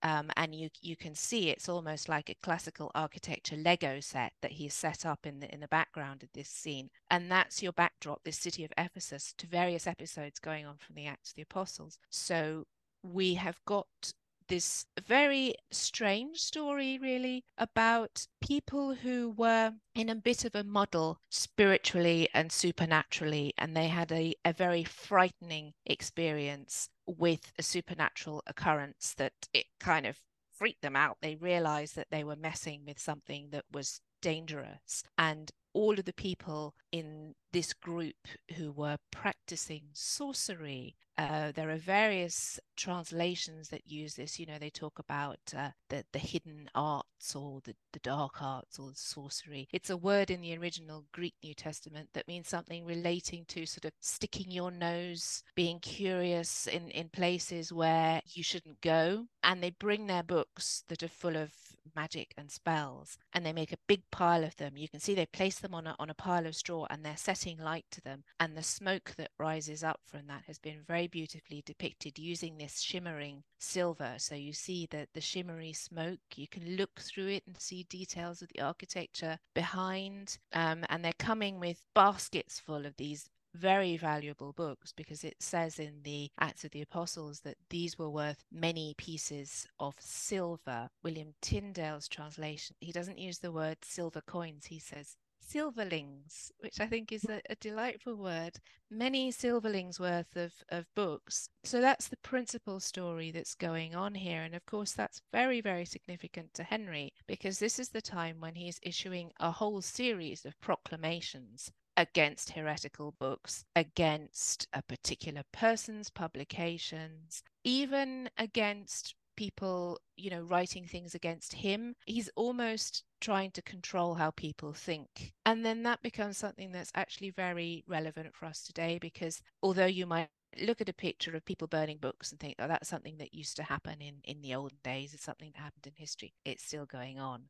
Um, 0.00 0.30
and 0.36 0.54
you 0.54 0.68
you 0.80 0.94
can 0.94 1.16
see 1.16 1.50
it's 1.50 1.68
almost 1.68 2.08
like 2.08 2.30
a 2.30 2.36
classical 2.40 2.92
architecture 2.94 3.56
Lego 3.56 3.98
set 3.98 4.32
that 4.42 4.52
he's 4.52 4.72
set 4.72 5.04
up 5.04 5.26
in 5.26 5.40
the 5.40 5.52
in 5.52 5.58
the 5.58 5.66
background 5.66 6.22
of 6.22 6.28
this 6.32 6.48
scene, 6.48 6.88
and 7.10 7.28
that's 7.28 7.64
your 7.64 7.72
backdrop, 7.72 8.22
this 8.22 8.38
city 8.38 8.64
of 8.64 8.70
Ephesus, 8.78 9.34
to 9.38 9.48
various 9.48 9.88
episodes 9.88 10.38
going 10.38 10.64
on 10.66 10.76
from 10.76 10.94
the 10.94 11.06
Acts 11.06 11.30
of 11.30 11.34
the 11.34 11.42
Apostles. 11.42 11.98
So 12.10 12.68
we 13.02 13.34
have 13.34 13.58
got 13.64 14.12
this 14.48 14.86
very 15.06 15.54
strange 15.70 16.38
story, 16.38 16.98
really, 16.98 17.44
about 17.56 18.26
people 18.40 18.94
who 18.94 19.30
were 19.36 19.72
in 19.94 20.08
a 20.08 20.14
bit 20.14 20.44
of 20.44 20.54
a 20.54 20.64
muddle 20.64 21.20
spiritually 21.30 22.28
and 22.34 22.50
supernaturally, 22.50 23.54
and 23.58 23.76
they 23.76 23.88
had 23.88 24.10
a, 24.12 24.34
a 24.44 24.52
very 24.52 24.84
frightening 24.84 25.72
experience 25.86 26.88
with 27.06 27.52
a 27.58 27.62
supernatural 27.62 28.42
occurrence 28.46 29.14
that 29.16 29.32
it 29.52 29.66
kind 29.80 30.06
of 30.06 30.18
freaked 30.50 30.82
them 30.82 30.96
out. 30.96 31.18
They 31.22 31.36
realized 31.36 31.96
that 31.96 32.08
they 32.10 32.24
were 32.24 32.36
messing 32.36 32.82
with 32.86 32.98
something 32.98 33.48
that 33.50 33.64
was 33.72 34.00
dangerous. 34.20 35.04
And 35.16 35.50
all 35.78 35.96
of 35.96 36.04
the 36.04 36.12
people 36.12 36.74
in 36.90 37.34
this 37.52 37.72
group 37.72 38.26
who 38.56 38.72
were 38.72 38.98
practicing 39.12 39.84
sorcery 39.92 40.96
uh, 41.18 41.50
there 41.50 41.68
are 41.68 41.76
various 41.76 42.60
translations 42.76 43.70
that 43.70 43.90
use 43.90 44.14
this. 44.14 44.38
You 44.38 44.46
know, 44.46 44.58
they 44.58 44.70
talk 44.70 45.00
about 45.00 45.40
uh, 45.56 45.70
the 45.88 46.04
the 46.12 46.20
hidden 46.20 46.70
arts 46.76 47.34
or 47.34 47.60
the, 47.64 47.74
the 47.92 47.98
dark 47.98 48.40
arts 48.40 48.78
or 48.78 48.92
sorcery. 48.94 49.66
It's 49.72 49.90
a 49.90 49.96
word 49.96 50.30
in 50.30 50.40
the 50.40 50.56
original 50.56 51.06
Greek 51.10 51.34
New 51.42 51.54
Testament 51.54 52.10
that 52.14 52.28
means 52.28 52.48
something 52.48 52.84
relating 52.84 53.44
to 53.48 53.66
sort 53.66 53.84
of 53.84 53.92
sticking 53.98 54.52
your 54.52 54.70
nose, 54.70 55.42
being 55.56 55.80
curious 55.80 56.68
in 56.68 56.88
in 56.92 57.08
places 57.08 57.72
where 57.72 58.22
you 58.24 58.44
shouldn't 58.44 58.80
go. 58.80 59.26
And 59.42 59.60
they 59.60 59.70
bring 59.70 60.06
their 60.06 60.22
books 60.22 60.84
that 60.86 61.02
are 61.02 61.08
full 61.08 61.36
of 61.36 61.50
magic 61.94 62.34
and 62.36 62.50
spells 62.50 63.18
and 63.32 63.44
they 63.44 63.52
make 63.52 63.72
a 63.72 63.78
big 63.86 64.02
pile 64.10 64.44
of 64.44 64.56
them 64.56 64.76
you 64.76 64.88
can 64.88 65.00
see 65.00 65.14
they 65.14 65.26
place 65.26 65.58
them 65.58 65.74
on 65.74 65.86
a, 65.86 65.94
on 65.98 66.10
a 66.10 66.14
pile 66.14 66.46
of 66.46 66.54
straw 66.54 66.86
and 66.90 67.04
they're 67.04 67.16
setting 67.16 67.58
light 67.58 67.86
to 67.90 68.00
them 68.00 68.24
and 68.40 68.56
the 68.56 68.62
smoke 68.62 69.14
that 69.16 69.30
rises 69.38 69.82
up 69.82 70.00
from 70.04 70.26
that 70.26 70.42
has 70.46 70.58
been 70.58 70.80
very 70.86 71.06
beautifully 71.06 71.62
depicted 71.64 72.18
using 72.18 72.58
this 72.58 72.80
shimmering 72.80 73.42
silver. 73.58 74.14
So 74.18 74.34
you 74.34 74.52
see 74.52 74.86
the, 74.90 75.06
the 75.14 75.20
shimmery 75.20 75.72
smoke. 75.72 76.20
You 76.36 76.48
can 76.48 76.76
look 76.76 77.00
through 77.00 77.28
it 77.28 77.44
and 77.46 77.60
see 77.60 77.84
details 77.84 78.42
of 78.42 78.48
the 78.54 78.60
architecture 78.60 79.38
behind. 79.54 80.38
Um, 80.52 80.84
and 80.88 81.04
they're 81.04 81.12
coming 81.18 81.60
with 81.60 81.84
baskets 81.94 82.60
full 82.60 82.86
of 82.86 82.96
these 82.96 83.28
very 83.58 83.96
valuable 83.96 84.52
books 84.52 84.92
because 84.92 85.24
it 85.24 85.36
says 85.40 85.78
in 85.78 86.02
the 86.02 86.30
Acts 86.38 86.64
of 86.64 86.70
the 86.70 86.82
Apostles 86.82 87.40
that 87.40 87.56
these 87.70 87.98
were 87.98 88.08
worth 88.08 88.44
many 88.52 88.94
pieces 88.96 89.66
of 89.80 89.94
silver. 89.98 90.88
William 91.02 91.34
Tyndale's 91.42 92.08
translation, 92.08 92.76
he 92.80 92.92
doesn't 92.92 93.18
use 93.18 93.38
the 93.38 93.52
word 93.52 93.78
silver 93.82 94.20
coins, 94.20 94.66
he 94.66 94.78
says 94.78 95.16
silverlings, 95.48 96.50
which 96.58 96.78
I 96.80 96.86
think 96.86 97.10
is 97.10 97.24
a, 97.24 97.40
a, 97.48 97.54
delightful 97.56 98.14
word, 98.16 98.60
many 98.90 99.32
silverlings 99.32 99.98
worth 99.98 100.36
of, 100.36 100.52
of 100.68 100.86
books. 100.94 101.48
So 101.64 101.80
that's 101.80 102.08
the 102.08 102.18
principal 102.18 102.80
story 102.80 103.30
that's 103.30 103.54
going 103.54 103.94
on 103.94 104.14
here. 104.14 104.42
And 104.42 104.54
of 104.54 104.66
course, 104.66 104.92
that's 104.92 105.22
very, 105.32 105.60
very 105.60 105.84
significant 105.84 106.54
to 106.54 106.64
Henry 106.64 107.12
because 107.26 107.58
this 107.58 107.78
is 107.78 107.88
the 107.88 108.02
time 108.02 108.40
when 108.40 108.54
he's 108.56 108.80
issuing 108.82 109.32
a 109.40 109.50
whole 109.50 109.80
series 109.80 110.44
of 110.44 110.60
proclamations 110.60 111.72
against 111.98 112.50
heretical 112.50 113.12
books, 113.18 113.64
against 113.74 114.68
a 114.72 114.80
particular 114.80 115.42
person's 115.52 116.08
publications, 116.08 117.42
even 117.64 118.30
against 118.38 119.16
people, 119.36 120.00
you 120.16 120.30
know, 120.30 120.42
writing 120.42 120.84
things 120.84 121.14
against 121.14 121.52
him. 121.52 121.94
He's 122.06 122.30
almost 122.36 123.04
trying 123.20 123.50
to 123.52 123.62
control 123.62 124.14
how 124.14 124.30
people 124.30 124.72
think. 124.72 125.32
And 125.44 125.66
then 125.66 125.82
that 125.82 126.02
becomes 126.02 126.38
something 126.38 126.70
that's 126.72 126.92
actually 126.94 127.30
very 127.30 127.84
relevant 127.88 128.34
for 128.34 128.46
us 128.46 128.62
today 128.62 128.98
because 129.00 129.42
although 129.60 129.86
you 129.86 130.06
might 130.06 130.28
look 130.60 130.80
at 130.80 130.88
a 130.88 130.94
picture 130.94 131.34
of 131.36 131.44
people 131.44 131.66
burning 131.66 131.98
books 131.98 132.30
and 132.30 132.40
think, 132.40 132.54
oh, 132.60 132.68
that's 132.68 132.88
something 132.88 133.18
that 133.18 133.34
used 133.34 133.56
to 133.56 133.64
happen 133.64 134.00
in, 134.00 134.16
in 134.24 134.40
the 134.40 134.54
olden 134.54 134.78
days, 134.84 135.14
it's 135.14 135.24
something 135.24 135.50
that 135.52 135.62
happened 135.62 135.86
in 135.86 135.92
history, 135.96 136.32
it's 136.44 136.64
still 136.64 136.86
going 136.86 137.18
on. 137.18 137.42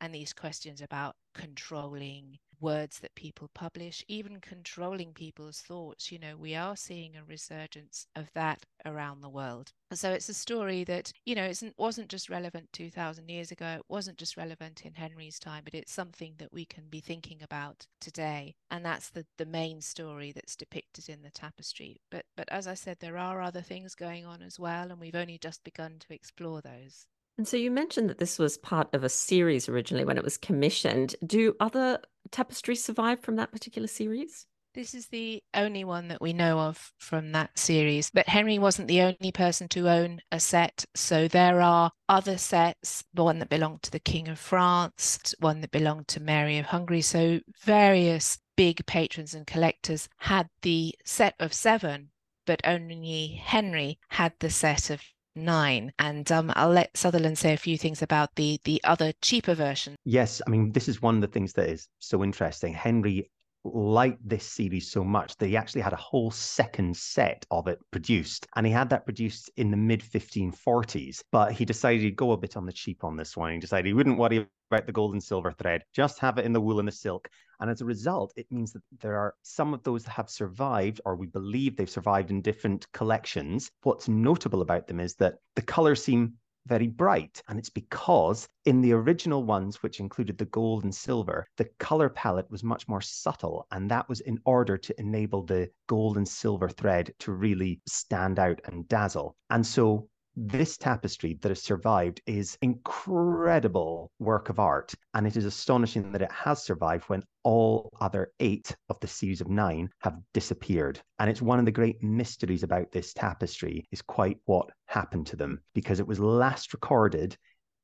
And 0.00 0.14
these 0.14 0.32
questions 0.32 0.80
about 0.80 1.16
controlling 1.34 2.38
words 2.60 2.98
that 3.00 3.14
people 3.14 3.50
publish, 3.54 4.04
even 4.08 4.40
controlling 4.40 5.12
people's 5.12 5.60
thoughts. 5.60 6.10
You 6.10 6.18
know, 6.18 6.36
we 6.36 6.54
are 6.54 6.76
seeing 6.76 7.16
a 7.16 7.24
resurgence 7.24 8.06
of 8.14 8.30
that 8.34 8.64
around 8.84 9.20
the 9.20 9.28
world. 9.28 9.72
And 9.90 9.98
so 9.98 10.10
it's 10.12 10.28
a 10.28 10.34
story 10.34 10.84
that, 10.84 11.12
you 11.24 11.34
know, 11.34 11.44
isn't 11.44 11.74
wasn't 11.78 12.08
just 12.08 12.28
relevant 12.28 12.72
2000 12.72 13.28
years 13.28 13.50
ago, 13.50 13.76
it 13.78 13.84
wasn't 13.88 14.18
just 14.18 14.36
relevant 14.36 14.84
in 14.84 14.94
Henry's 14.94 15.38
time, 15.38 15.62
but 15.64 15.74
it's 15.74 15.92
something 15.92 16.34
that 16.38 16.52
we 16.52 16.64
can 16.64 16.84
be 16.88 17.00
thinking 17.00 17.42
about 17.42 17.86
today. 18.00 18.54
And 18.70 18.84
that's 18.84 19.10
the 19.10 19.26
the 19.38 19.46
main 19.46 19.80
story 19.80 20.32
that's 20.32 20.56
depicted 20.56 21.08
in 21.08 21.22
the 21.22 21.30
tapestry. 21.30 22.00
But 22.10 22.26
but 22.36 22.48
as 22.50 22.66
I 22.66 22.74
said, 22.74 22.98
there 23.00 23.18
are 23.18 23.40
other 23.40 23.62
things 23.62 23.94
going 23.94 24.26
on 24.26 24.42
as 24.42 24.58
well, 24.58 24.90
and 24.90 25.00
we've 25.00 25.14
only 25.14 25.38
just 25.38 25.62
begun 25.64 25.98
to 26.00 26.14
explore 26.14 26.60
those. 26.60 27.06
And 27.38 27.46
so 27.46 27.56
you 27.56 27.70
mentioned 27.70 28.08
that 28.08 28.18
this 28.18 28.38
was 28.38 28.56
part 28.56 28.88
of 28.94 29.04
a 29.04 29.10
series 29.10 29.68
originally 29.68 30.06
when 30.06 30.16
it 30.16 30.24
was 30.24 30.38
commissioned. 30.38 31.14
Do 31.24 31.54
other 31.60 32.00
tapestries 32.30 32.82
survive 32.82 33.20
from 33.20 33.36
that 33.36 33.52
particular 33.52 33.88
series? 33.88 34.46
This 34.76 34.92
is 34.92 35.08
the 35.08 35.42
only 35.54 35.84
one 35.84 36.08
that 36.08 36.20
we 36.20 36.34
know 36.34 36.58
of 36.58 36.92
from 36.98 37.32
that 37.32 37.58
series. 37.58 38.10
But 38.10 38.28
Henry 38.28 38.58
wasn't 38.58 38.88
the 38.88 39.00
only 39.00 39.32
person 39.32 39.68
to 39.68 39.88
own 39.88 40.20
a 40.30 40.38
set. 40.38 40.84
So 40.94 41.28
there 41.28 41.62
are 41.62 41.92
other 42.10 42.36
sets, 42.36 43.02
one 43.14 43.38
that 43.38 43.48
belonged 43.48 43.82
to 43.84 43.90
the 43.90 43.98
King 43.98 44.28
of 44.28 44.38
France, 44.38 45.34
one 45.38 45.62
that 45.62 45.70
belonged 45.70 46.08
to 46.08 46.20
Mary 46.20 46.58
of 46.58 46.66
Hungary. 46.66 47.00
So 47.00 47.40
various 47.64 48.38
big 48.54 48.84
patrons 48.84 49.32
and 49.32 49.46
collectors 49.46 50.10
had 50.18 50.50
the 50.60 50.94
set 51.06 51.36
of 51.40 51.54
seven, 51.54 52.10
but 52.44 52.60
only 52.64 53.40
Henry 53.42 53.98
had 54.10 54.34
the 54.40 54.50
set 54.50 54.90
of 54.90 55.00
nine. 55.36 55.92
And 55.98 56.30
um, 56.32 56.52
I'll 56.56 56.70
let 56.70 56.96
Sutherland 56.96 57.38
say 57.38 57.52
a 57.52 57.58
few 57.58 57.78
things 57.78 58.02
about 58.02 58.34
the 58.36 58.58
the 58.64 58.80
other 58.84 59.12
cheaper 59.22 59.54
version. 59.54 59.96
Yes, 60.04 60.42
I 60.46 60.50
mean 60.50 60.72
this 60.72 60.88
is 60.88 61.02
one 61.02 61.16
of 61.16 61.20
the 61.20 61.28
things 61.28 61.52
that 61.54 61.68
is 61.68 61.88
so 61.98 62.24
interesting. 62.24 62.72
Henry 62.72 63.30
liked 63.74 64.26
this 64.26 64.46
series 64.46 64.90
so 64.90 65.02
much 65.02 65.36
that 65.36 65.46
he 65.46 65.56
actually 65.56 65.80
had 65.80 65.92
a 65.92 65.96
whole 65.96 66.30
second 66.30 66.96
set 66.96 67.44
of 67.50 67.66
it 67.66 67.78
produced. 67.90 68.46
And 68.54 68.66
he 68.66 68.72
had 68.72 68.90
that 68.90 69.04
produced 69.04 69.50
in 69.56 69.70
the 69.70 69.76
mid 69.76 70.02
1540s. 70.02 71.22
But 71.32 71.52
he 71.52 71.64
decided 71.64 72.02
he'd 72.02 72.16
go 72.16 72.32
a 72.32 72.36
bit 72.36 72.56
on 72.56 72.66
the 72.66 72.72
cheap 72.72 73.04
on 73.04 73.16
this 73.16 73.36
one. 73.36 73.52
He 73.52 73.58
decided 73.58 73.86
he 73.86 73.92
wouldn't 73.92 74.18
worry 74.18 74.46
about 74.70 74.86
the 74.86 74.92
gold 74.92 75.12
and 75.12 75.22
silver 75.22 75.52
thread, 75.52 75.82
just 75.94 76.18
have 76.18 76.38
it 76.38 76.44
in 76.44 76.52
the 76.52 76.60
wool 76.60 76.78
and 76.78 76.88
the 76.88 76.92
silk. 76.92 77.28
And 77.60 77.70
as 77.70 77.80
a 77.80 77.86
result, 77.86 78.32
it 78.36 78.50
means 78.50 78.72
that 78.72 78.82
there 79.00 79.16
are 79.16 79.34
some 79.42 79.74
of 79.74 79.82
those 79.82 80.04
that 80.04 80.12
have 80.12 80.30
survived, 80.30 81.00
or 81.04 81.16
we 81.16 81.26
believe 81.26 81.76
they've 81.76 81.88
survived 81.88 82.30
in 82.30 82.42
different 82.42 82.90
collections. 82.92 83.70
What's 83.82 84.08
notable 84.08 84.62
about 84.62 84.86
them 84.86 85.00
is 85.00 85.14
that 85.16 85.38
the 85.54 85.62
colors 85.62 86.04
seem 86.04 86.34
very 86.66 86.88
bright. 86.88 87.42
And 87.48 87.58
it's 87.58 87.70
because 87.70 88.48
in 88.64 88.80
the 88.80 88.92
original 88.92 89.44
ones, 89.44 89.82
which 89.82 90.00
included 90.00 90.36
the 90.36 90.46
gold 90.46 90.84
and 90.84 90.94
silver, 90.94 91.46
the 91.56 91.68
color 91.78 92.08
palette 92.08 92.50
was 92.50 92.64
much 92.64 92.88
more 92.88 93.00
subtle. 93.00 93.66
And 93.70 93.90
that 93.90 94.08
was 94.08 94.20
in 94.20 94.38
order 94.44 94.76
to 94.76 95.00
enable 95.00 95.42
the 95.42 95.70
gold 95.86 96.16
and 96.16 96.26
silver 96.26 96.68
thread 96.68 97.14
to 97.20 97.32
really 97.32 97.80
stand 97.86 98.38
out 98.38 98.60
and 98.64 98.88
dazzle. 98.88 99.36
And 99.50 99.64
so 99.64 100.08
this 100.36 100.76
tapestry 100.76 101.38
that 101.40 101.48
has 101.48 101.62
survived 101.62 102.20
is 102.26 102.58
incredible 102.60 104.10
work 104.18 104.50
of 104.50 104.58
art. 104.58 104.94
And 105.14 105.26
it 105.26 105.36
is 105.36 105.46
astonishing 105.46 106.12
that 106.12 106.22
it 106.22 106.30
has 106.30 106.62
survived 106.62 107.04
when 107.04 107.22
all 107.42 107.90
other 108.00 108.32
eight 108.38 108.76
of 108.90 109.00
the 109.00 109.08
series 109.08 109.40
of 109.40 109.48
nine 109.48 109.88
have 110.00 110.18
disappeared. 110.34 111.00
And 111.18 111.30
it's 111.30 111.40
one 111.40 111.58
of 111.58 111.64
the 111.64 111.72
great 111.72 112.02
mysteries 112.02 112.62
about 112.62 112.92
this 112.92 113.14
tapestry 113.14 113.88
is 113.90 114.02
quite 114.02 114.38
what 114.44 114.70
happened 114.86 115.26
to 115.28 115.36
them 115.36 115.60
because 115.74 116.00
it 116.00 116.06
was 116.06 116.20
last 116.20 116.74
recorded 116.74 117.36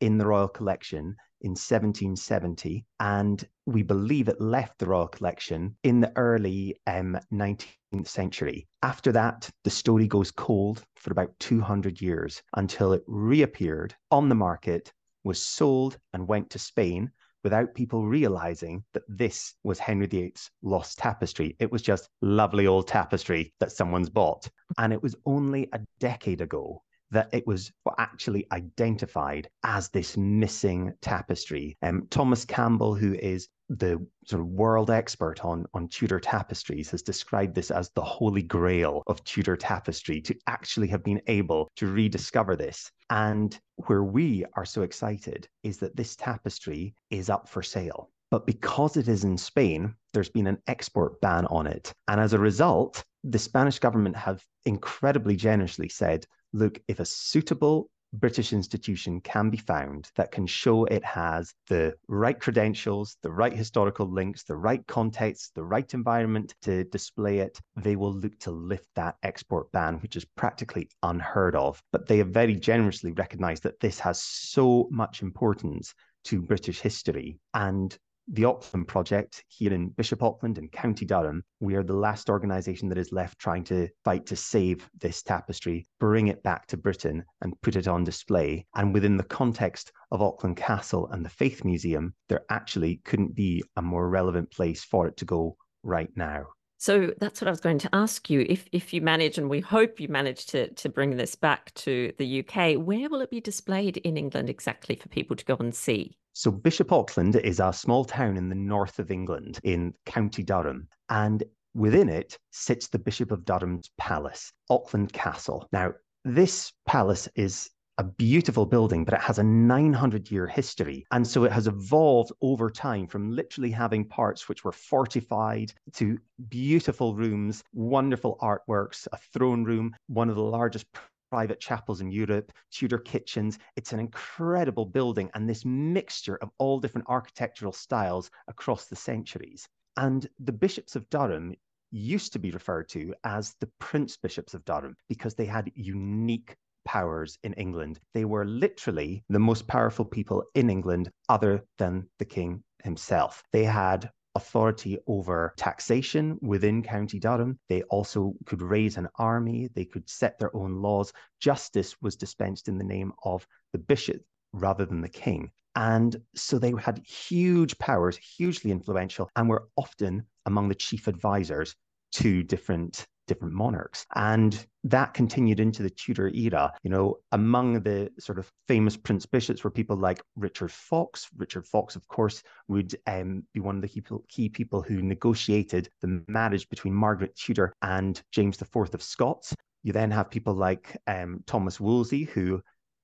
in 0.02 0.18
the 0.18 0.26
Royal 0.26 0.48
Collection 0.48 1.14
in 1.42 1.52
1770, 1.52 2.84
and 2.98 3.48
we 3.66 3.84
believe 3.84 4.26
it 4.26 4.40
left 4.40 4.76
the 4.78 4.86
Royal 4.86 5.06
Collection 5.06 5.76
in 5.84 6.00
the 6.00 6.12
early 6.16 6.76
um, 6.88 7.16
19th 7.32 8.08
century. 8.08 8.66
After 8.82 9.12
that, 9.12 9.48
the 9.62 9.70
story 9.70 10.08
goes 10.08 10.32
cold 10.32 10.84
for 10.96 11.12
about 11.12 11.38
200 11.38 12.00
years 12.00 12.42
until 12.56 12.92
it 12.92 13.04
reappeared 13.06 13.94
on 14.10 14.28
the 14.28 14.34
market, 14.34 14.92
was 15.22 15.40
sold, 15.40 15.96
and 16.12 16.26
went 16.26 16.50
to 16.50 16.58
Spain 16.58 17.08
without 17.44 17.72
people 17.72 18.04
realizing 18.04 18.82
that 18.94 19.04
this 19.08 19.54
was 19.62 19.78
Henry 19.78 20.08
VIII's 20.08 20.50
lost 20.62 20.98
tapestry. 20.98 21.54
It 21.60 21.70
was 21.70 21.80
just 21.80 22.08
lovely 22.22 22.66
old 22.66 22.88
tapestry 22.88 23.54
that 23.60 23.70
someone's 23.70 24.10
bought. 24.10 24.48
And 24.78 24.92
it 24.92 25.02
was 25.02 25.14
only 25.26 25.68
a 25.72 25.80
decade 26.00 26.40
ago 26.40 26.82
that 27.12 27.28
it 27.32 27.46
was 27.46 27.70
actually 27.98 28.46
identified 28.52 29.48
as 29.64 29.88
this 29.90 30.16
missing 30.16 30.92
tapestry. 31.02 31.76
Um, 31.82 32.06
Thomas 32.10 32.44
Campbell, 32.44 32.94
who 32.94 33.14
is 33.14 33.48
the 33.68 34.04
sort 34.26 34.40
of 34.40 34.48
world 34.48 34.90
expert 34.90 35.44
on, 35.44 35.66
on 35.74 35.88
Tudor 35.88 36.20
tapestries, 36.20 36.90
has 36.90 37.02
described 37.02 37.54
this 37.54 37.70
as 37.70 37.90
the 37.94 38.02
holy 38.02 38.42
grail 38.42 39.02
of 39.06 39.22
Tudor 39.24 39.56
tapestry 39.56 40.20
to 40.22 40.34
actually 40.46 40.88
have 40.88 41.04
been 41.04 41.20
able 41.26 41.68
to 41.76 41.86
rediscover 41.86 42.56
this. 42.56 42.90
And 43.10 43.58
where 43.76 44.04
we 44.04 44.44
are 44.54 44.64
so 44.64 44.82
excited 44.82 45.46
is 45.62 45.78
that 45.78 45.96
this 45.96 46.16
tapestry 46.16 46.94
is 47.10 47.30
up 47.30 47.48
for 47.48 47.62
sale. 47.62 48.10
But 48.30 48.46
because 48.46 48.96
it 48.96 49.08
is 49.08 49.24
in 49.24 49.36
Spain, 49.36 49.94
there's 50.14 50.30
been 50.30 50.46
an 50.46 50.62
export 50.66 51.20
ban 51.20 51.44
on 51.46 51.66
it. 51.66 51.92
And 52.08 52.18
as 52.18 52.32
a 52.32 52.38
result, 52.38 53.04
the 53.24 53.38
Spanish 53.38 53.78
government 53.78 54.16
have 54.16 54.42
incredibly 54.64 55.36
generously 55.36 55.90
said, 55.90 56.26
look, 56.52 56.80
if 56.88 57.00
a 57.00 57.04
suitable 57.04 57.88
British 58.14 58.52
institution 58.52 59.20
can 59.22 59.48
be 59.48 59.56
found 59.56 60.10
that 60.16 60.30
can 60.30 60.46
show 60.46 60.84
it 60.84 61.02
has 61.02 61.54
the 61.68 61.94
right 62.08 62.38
credentials, 62.38 63.16
the 63.22 63.30
right 63.30 63.54
historical 63.54 64.06
links, 64.06 64.42
the 64.42 64.56
right 64.56 64.86
context, 64.86 65.54
the 65.54 65.64
right 65.64 65.94
environment 65.94 66.54
to 66.60 66.84
display 66.84 67.38
it, 67.38 67.58
they 67.76 67.96
will 67.96 68.12
look 68.12 68.38
to 68.40 68.50
lift 68.50 68.86
that 68.94 69.16
export 69.22 69.72
ban, 69.72 69.98
which 70.00 70.16
is 70.16 70.26
practically 70.36 70.90
unheard 71.02 71.56
of. 71.56 71.82
But 71.90 72.06
they 72.06 72.18
have 72.18 72.28
very 72.28 72.54
generously 72.54 73.12
recognized 73.12 73.62
that 73.62 73.80
this 73.80 73.98
has 74.00 74.20
so 74.20 74.88
much 74.90 75.22
importance 75.22 75.94
to 76.24 76.42
British 76.42 76.80
history. 76.80 77.38
And 77.54 77.96
the 78.28 78.44
Auckland 78.44 78.88
Project 78.88 79.44
here 79.48 79.72
in 79.72 79.88
Bishop 79.90 80.22
Auckland 80.22 80.58
and 80.58 80.70
County 80.70 81.04
Durham, 81.04 81.42
we 81.60 81.74
are 81.74 81.82
the 81.82 81.94
last 81.94 82.30
organisation 82.30 82.88
that 82.88 82.98
is 82.98 83.12
left 83.12 83.38
trying 83.38 83.64
to 83.64 83.88
fight 84.04 84.26
to 84.26 84.36
save 84.36 84.88
this 85.00 85.22
tapestry, 85.22 85.86
bring 85.98 86.28
it 86.28 86.42
back 86.42 86.66
to 86.68 86.76
Britain, 86.76 87.24
and 87.40 87.60
put 87.62 87.76
it 87.76 87.88
on 87.88 88.04
display. 88.04 88.66
And 88.74 88.94
within 88.94 89.16
the 89.16 89.24
context 89.24 89.92
of 90.10 90.22
Auckland 90.22 90.56
Castle 90.56 91.08
and 91.10 91.24
the 91.24 91.30
Faith 91.30 91.64
Museum, 91.64 92.14
there 92.28 92.44
actually 92.50 93.00
couldn't 93.04 93.34
be 93.34 93.62
a 93.76 93.82
more 93.82 94.08
relevant 94.08 94.50
place 94.50 94.84
for 94.84 95.06
it 95.08 95.16
to 95.18 95.24
go 95.24 95.56
right 95.82 96.10
now. 96.16 96.46
So 96.78 97.12
that's 97.20 97.40
what 97.40 97.46
I 97.46 97.52
was 97.52 97.60
going 97.60 97.78
to 97.78 97.94
ask 97.94 98.28
you. 98.28 98.44
If 98.48 98.66
if 98.72 98.92
you 98.92 99.00
manage, 99.02 99.38
and 99.38 99.48
we 99.48 99.60
hope 99.60 100.00
you 100.00 100.08
manage 100.08 100.46
to 100.46 100.68
to 100.74 100.88
bring 100.88 101.16
this 101.16 101.36
back 101.36 101.72
to 101.74 102.12
the 102.18 102.40
UK, 102.40 102.74
where 102.74 103.08
will 103.08 103.20
it 103.20 103.30
be 103.30 103.40
displayed 103.40 103.98
in 103.98 104.16
England 104.16 104.50
exactly 104.50 104.96
for 104.96 105.08
people 105.08 105.36
to 105.36 105.44
go 105.44 105.56
and 105.60 105.72
see? 105.72 106.16
So 106.34 106.50
Bishop 106.50 106.92
Auckland 106.92 107.36
is 107.36 107.60
a 107.60 107.72
small 107.72 108.04
town 108.04 108.36
in 108.36 108.48
the 108.48 108.54
north 108.54 108.98
of 108.98 109.10
England 109.10 109.60
in 109.64 109.94
County 110.06 110.42
Durham. 110.42 110.88
And 111.08 111.44
within 111.74 112.08
it 112.08 112.38
sits 112.50 112.88
the 112.88 112.98
Bishop 112.98 113.30
of 113.32 113.44
Durham's 113.44 113.90
palace, 113.98 114.52
Auckland 114.70 115.12
Castle. 115.12 115.68
Now, 115.72 115.92
this 116.24 116.72
palace 116.86 117.28
is 117.34 117.70
a 117.98 118.04
beautiful 118.04 118.64
building, 118.64 119.04
but 119.04 119.14
it 119.14 119.20
has 119.20 119.38
a 119.38 119.44
900 119.44 120.30
year 120.30 120.46
history. 120.46 121.04
And 121.10 121.26
so 121.26 121.44
it 121.44 121.52
has 121.52 121.66
evolved 121.66 122.32
over 122.40 122.70
time 122.70 123.06
from 123.06 123.30
literally 123.30 123.70
having 123.70 124.08
parts 124.08 124.48
which 124.48 124.64
were 124.64 124.72
fortified 124.72 125.72
to 125.94 126.18
beautiful 126.48 127.14
rooms, 127.14 127.62
wonderful 127.74 128.38
artworks, 128.40 129.06
a 129.12 129.18
throne 129.18 129.64
room, 129.64 129.94
one 130.06 130.30
of 130.30 130.36
the 130.36 130.42
largest 130.42 130.86
private 131.32 131.60
chapels 131.60 132.02
in 132.02 132.10
Europe, 132.10 132.52
Tudor 132.70 132.98
kitchens. 132.98 133.58
It's 133.74 133.94
an 133.94 134.00
incredible 134.00 134.84
building 134.84 135.30
and 135.32 135.48
this 135.48 135.64
mixture 135.64 136.36
of 136.42 136.50
all 136.58 136.78
different 136.78 137.08
architectural 137.08 137.72
styles 137.72 138.30
across 138.48 138.88
the 138.88 138.96
centuries. 138.96 139.66
And 139.96 140.28
the 140.38 140.52
bishops 140.52 140.94
of 140.94 141.08
Durham 141.08 141.54
used 141.90 142.34
to 142.34 142.38
be 142.38 142.50
referred 142.50 142.90
to 142.90 143.14
as 143.24 143.54
the 143.60 143.70
Prince 143.78 144.18
Bishops 144.18 144.52
of 144.52 144.62
Durham 144.66 144.94
because 145.08 145.34
they 145.34 145.46
had 145.46 145.72
unique 145.74 146.54
powers 146.84 147.38
in 147.44 147.54
England. 147.54 147.98
They 148.12 148.26
were 148.26 148.44
literally 148.44 149.24
the 149.30 149.38
most 149.38 149.66
powerful 149.66 150.04
people 150.04 150.44
in 150.54 150.68
England 150.68 151.10
other 151.30 151.64
than 151.78 152.10
the 152.18 152.26
king 152.26 152.62
himself. 152.84 153.42
They 153.52 153.64
had 153.64 154.10
authority 154.34 154.98
over 155.06 155.52
taxation 155.56 156.38
within 156.40 156.82
County 156.82 157.18
Durham. 157.18 157.58
They 157.68 157.82
also 157.84 158.34
could 158.46 158.62
raise 158.62 158.96
an 158.96 159.08
army, 159.16 159.68
they 159.74 159.84
could 159.84 160.08
set 160.08 160.38
their 160.38 160.54
own 160.56 160.76
laws. 160.76 161.12
Justice 161.40 162.00
was 162.00 162.16
dispensed 162.16 162.68
in 162.68 162.78
the 162.78 162.84
name 162.84 163.12
of 163.24 163.46
the 163.72 163.78
bishop 163.78 164.22
rather 164.52 164.84
than 164.84 165.00
the 165.00 165.08
king. 165.08 165.50
And 165.74 166.16
so 166.34 166.58
they 166.58 166.72
had 166.78 166.98
huge 166.98 167.78
powers, 167.78 168.16
hugely 168.16 168.70
influential, 168.70 169.30
and 169.36 169.48
were 169.48 169.68
often 169.76 170.26
among 170.44 170.68
the 170.68 170.74
chief 170.74 171.08
advisors 171.08 171.74
to 172.12 172.42
different 172.42 173.06
different 173.26 173.54
monarchs. 173.54 174.06
And 174.14 174.66
that 174.84 175.14
continued 175.14 175.60
into 175.60 175.82
the 175.82 175.90
Tudor 175.90 176.28
era. 176.28 176.72
You 176.82 176.90
know, 176.90 177.16
among 177.32 177.82
the 177.82 178.10
sort 178.18 178.38
of 178.38 178.50
famous 178.68 178.96
prince 178.96 179.26
bishops 179.26 179.62
were 179.62 179.70
people 179.70 179.96
like 179.96 180.20
Richard 180.36 180.72
Fox. 180.72 181.28
Richard 181.36 181.66
Fox, 181.66 181.96
of 181.96 182.06
course, 182.08 182.42
would 182.68 182.94
um, 183.06 183.44
be 183.52 183.60
one 183.60 183.76
of 183.76 183.82
the 183.82 183.88
key 183.88 184.00
people, 184.00 184.24
key 184.28 184.48
people 184.48 184.82
who 184.82 185.02
negotiated 185.02 185.88
the 186.00 186.22
marriage 186.28 186.68
between 186.68 186.94
Margaret 186.94 187.36
Tudor 187.36 187.72
and 187.82 188.20
James 188.32 188.60
IV 188.60 188.94
of 188.94 189.02
Scots. 189.02 189.54
You 189.82 189.92
then 189.92 190.10
have 190.10 190.30
people 190.30 190.54
like 190.54 190.96
um, 191.06 191.42
Thomas 191.46 191.80
Wolsey, 191.80 192.24
who 192.24 192.62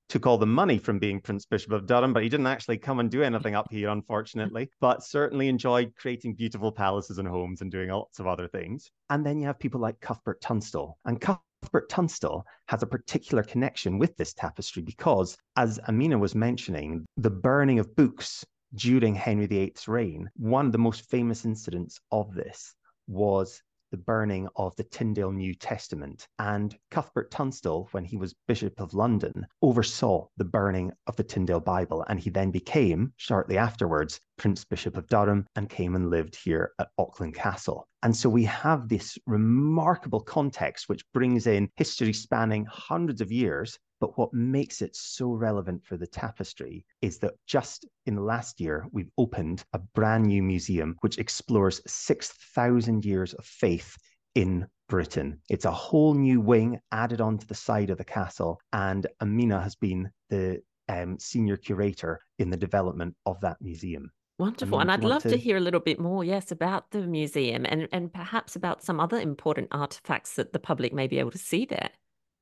took 0.09 0.27
all 0.27 0.38
the 0.38 0.47
money 0.47 0.79
from 0.79 0.99
being 0.99 1.21
Prince 1.21 1.44
Bishop 1.44 1.73
of 1.73 1.87
Durham, 1.87 2.12
but 2.12 2.23
he 2.23 2.29
didn't 2.29 2.47
actually 2.47 2.79
come 2.79 3.01
and 3.01 3.11
do 3.11 3.23
anything 3.23 3.55
up 3.55 3.71
here, 3.71 3.90
unfortunately, 3.90 4.71
but 4.81 5.05
certainly 5.05 5.49
enjoyed 5.49 5.94
creating 5.97 6.35
beautiful 6.35 6.73
palaces 6.73 7.18
and 7.18 7.29
homes 7.29 7.61
and 7.61 7.71
doing 7.71 7.90
lots 7.90 8.18
of 8.18 8.27
other 8.27 8.49
things. 8.49 8.90
And 9.11 9.25
then 9.25 9.38
you 9.38 9.47
have 9.47 9.59
people 9.59 9.81
like 9.81 10.01
Cuthbert 10.01 10.40
Tunstall. 10.40 10.99
And 11.05 11.21
Cuthbert 11.21 11.88
Tunstall 11.88 12.44
has 12.68 12.83
a 12.83 12.87
particular 12.87 13.42
connection 13.42 13.99
with 13.99 14.16
this 14.16 14.33
tapestry 14.33 14.83
because, 14.83 15.37
as 15.57 15.79
Amina 15.88 16.18
was 16.18 16.35
mentioning, 16.35 17.05
the 17.16 17.31
burning 17.31 17.79
of 17.79 17.94
books 17.94 18.44
during 18.75 19.14
Henry 19.14 19.47
VIII's 19.47 19.88
reign, 19.88 20.31
one 20.37 20.66
of 20.66 20.73
the 20.73 20.79
most 20.79 21.09
famous 21.09 21.44
incidents 21.44 22.01
of 22.12 22.35
this 22.35 22.75
was 23.07 23.62
the 23.90 23.96
burning 23.96 24.48
of 24.57 24.74
the 24.77 24.85
Tyndale 24.85 25.33
New 25.33 25.55
Testament. 25.55 26.27
And 26.38 26.77
Cuthbert 26.90 27.31
Tunstall, 27.31 27.88
when 27.92 28.05
he 28.05 28.16
was 28.16 28.35
Bishop 28.46 28.81
of 28.81 28.94
London, 28.94 29.46
oversaw 29.62 30.27
the 30.37 30.44
burning 30.44 30.92
of 31.07 31.16
the 31.16 31.24
Tyndale 31.24 31.61
Bible. 31.61 32.05
And 32.09 32.20
he 32.20 32.31
then 32.31 32.51
became, 32.51 33.12
shortly 33.16 33.59
afterwards, 33.59 34.20
Prince 34.37 34.64
Bishop 34.64 34.96
of 34.96 35.07
Durham 35.09 35.46
and 35.57 35.68
came 35.68 35.96
and 35.96 36.11
lived 36.11 36.37
here 36.37 36.72
at 36.79 36.88
Auckland 36.98 37.35
Castle. 37.35 37.88
And 38.03 38.16
so 38.16 38.29
we 38.29 38.44
have 38.44 38.88
this 38.88 39.18
remarkable 39.27 40.20
context 40.20 40.88
which 40.88 41.05
brings 41.12 41.46
in 41.46 41.68
history 41.77 42.12
spanning 42.12 42.64
hundreds 42.66 43.20
of 43.20 43.33
years 43.33 43.79
but 44.01 44.17
what 44.19 44.33
makes 44.33 44.83
it 44.83 44.95
so 44.95 45.33
relevant 45.33 45.85
for 45.85 45.97
the 45.97 46.07
tapestry 46.07 46.85
is 47.03 47.19
that 47.19 47.35
just 47.47 47.87
in 48.07 48.15
the 48.15 48.23
last 48.23 48.61
year, 48.61 48.87
we've 48.93 49.11
opened 49.19 49.65
a 49.73 49.79
brand 49.79 50.27
new 50.27 50.43
museum 50.43 50.97
which 51.01 51.19
explores 51.19 51.81
6,000 51.87 53.05
years 53.05 53.35
of 53.35 53.45
faith 53.45 53.97
in 54.35 54.67
Britain. 54.89 55.41
It's 55.49 55.65
a 55.65 55.71
whole 55.71 56.15
new 56.15 56.41
wing 56.41 56.81
added 56.93 57.21
onto 57.21 57.47
the 57.47 57.55
side 57.55 57.91
of 57.91 57.99
the 57.99 58.05
castle, 58.05 58.61
and 58.73 59.07
Amina 59.21 59.61
has 59.61 59.75
been 59.75 60.11
the 60.31 60.63
um, 60.89 61.19
senior 61.19 61.57
curator 61.57 62.21
in 62.39 62.51
the 62.51 62.57
development 62.57 63.15
of 63.27 63.41
that 63.41 63.59
museum. 63.61 64.11
Wonderful. 64.39 64.79
And 64.79 64.91
I'd 64.91 65.03
love 65.03 65.23
to... 65.25 65.31
to... 65.31 65.37
hear 65.37 65.57
a 65.57 65.61
little 65.61 65.81
bit 65.81 65.99
more, 65.99 66.23
yes, 66.23 66.53
about 66.53 66.93
the 66.93 67.01
museum 67.01 67.67
and, 67.69 67.89
and 67.93 68.13
perhaps 68.13 68.55
about 68.55 68.83
some 68.83 69.01
other 69.01 69.19
important 69.19 69.69
artifacts 69.73 70.35
that 70.35 70.53
the 70.53 70.61
public 70.61 70.93
may 70.93 71.09
be 71.09 71.19
able 71.19 71.33
to 71.33 71.39
see 71.39 71.65
there. 71.67 71.91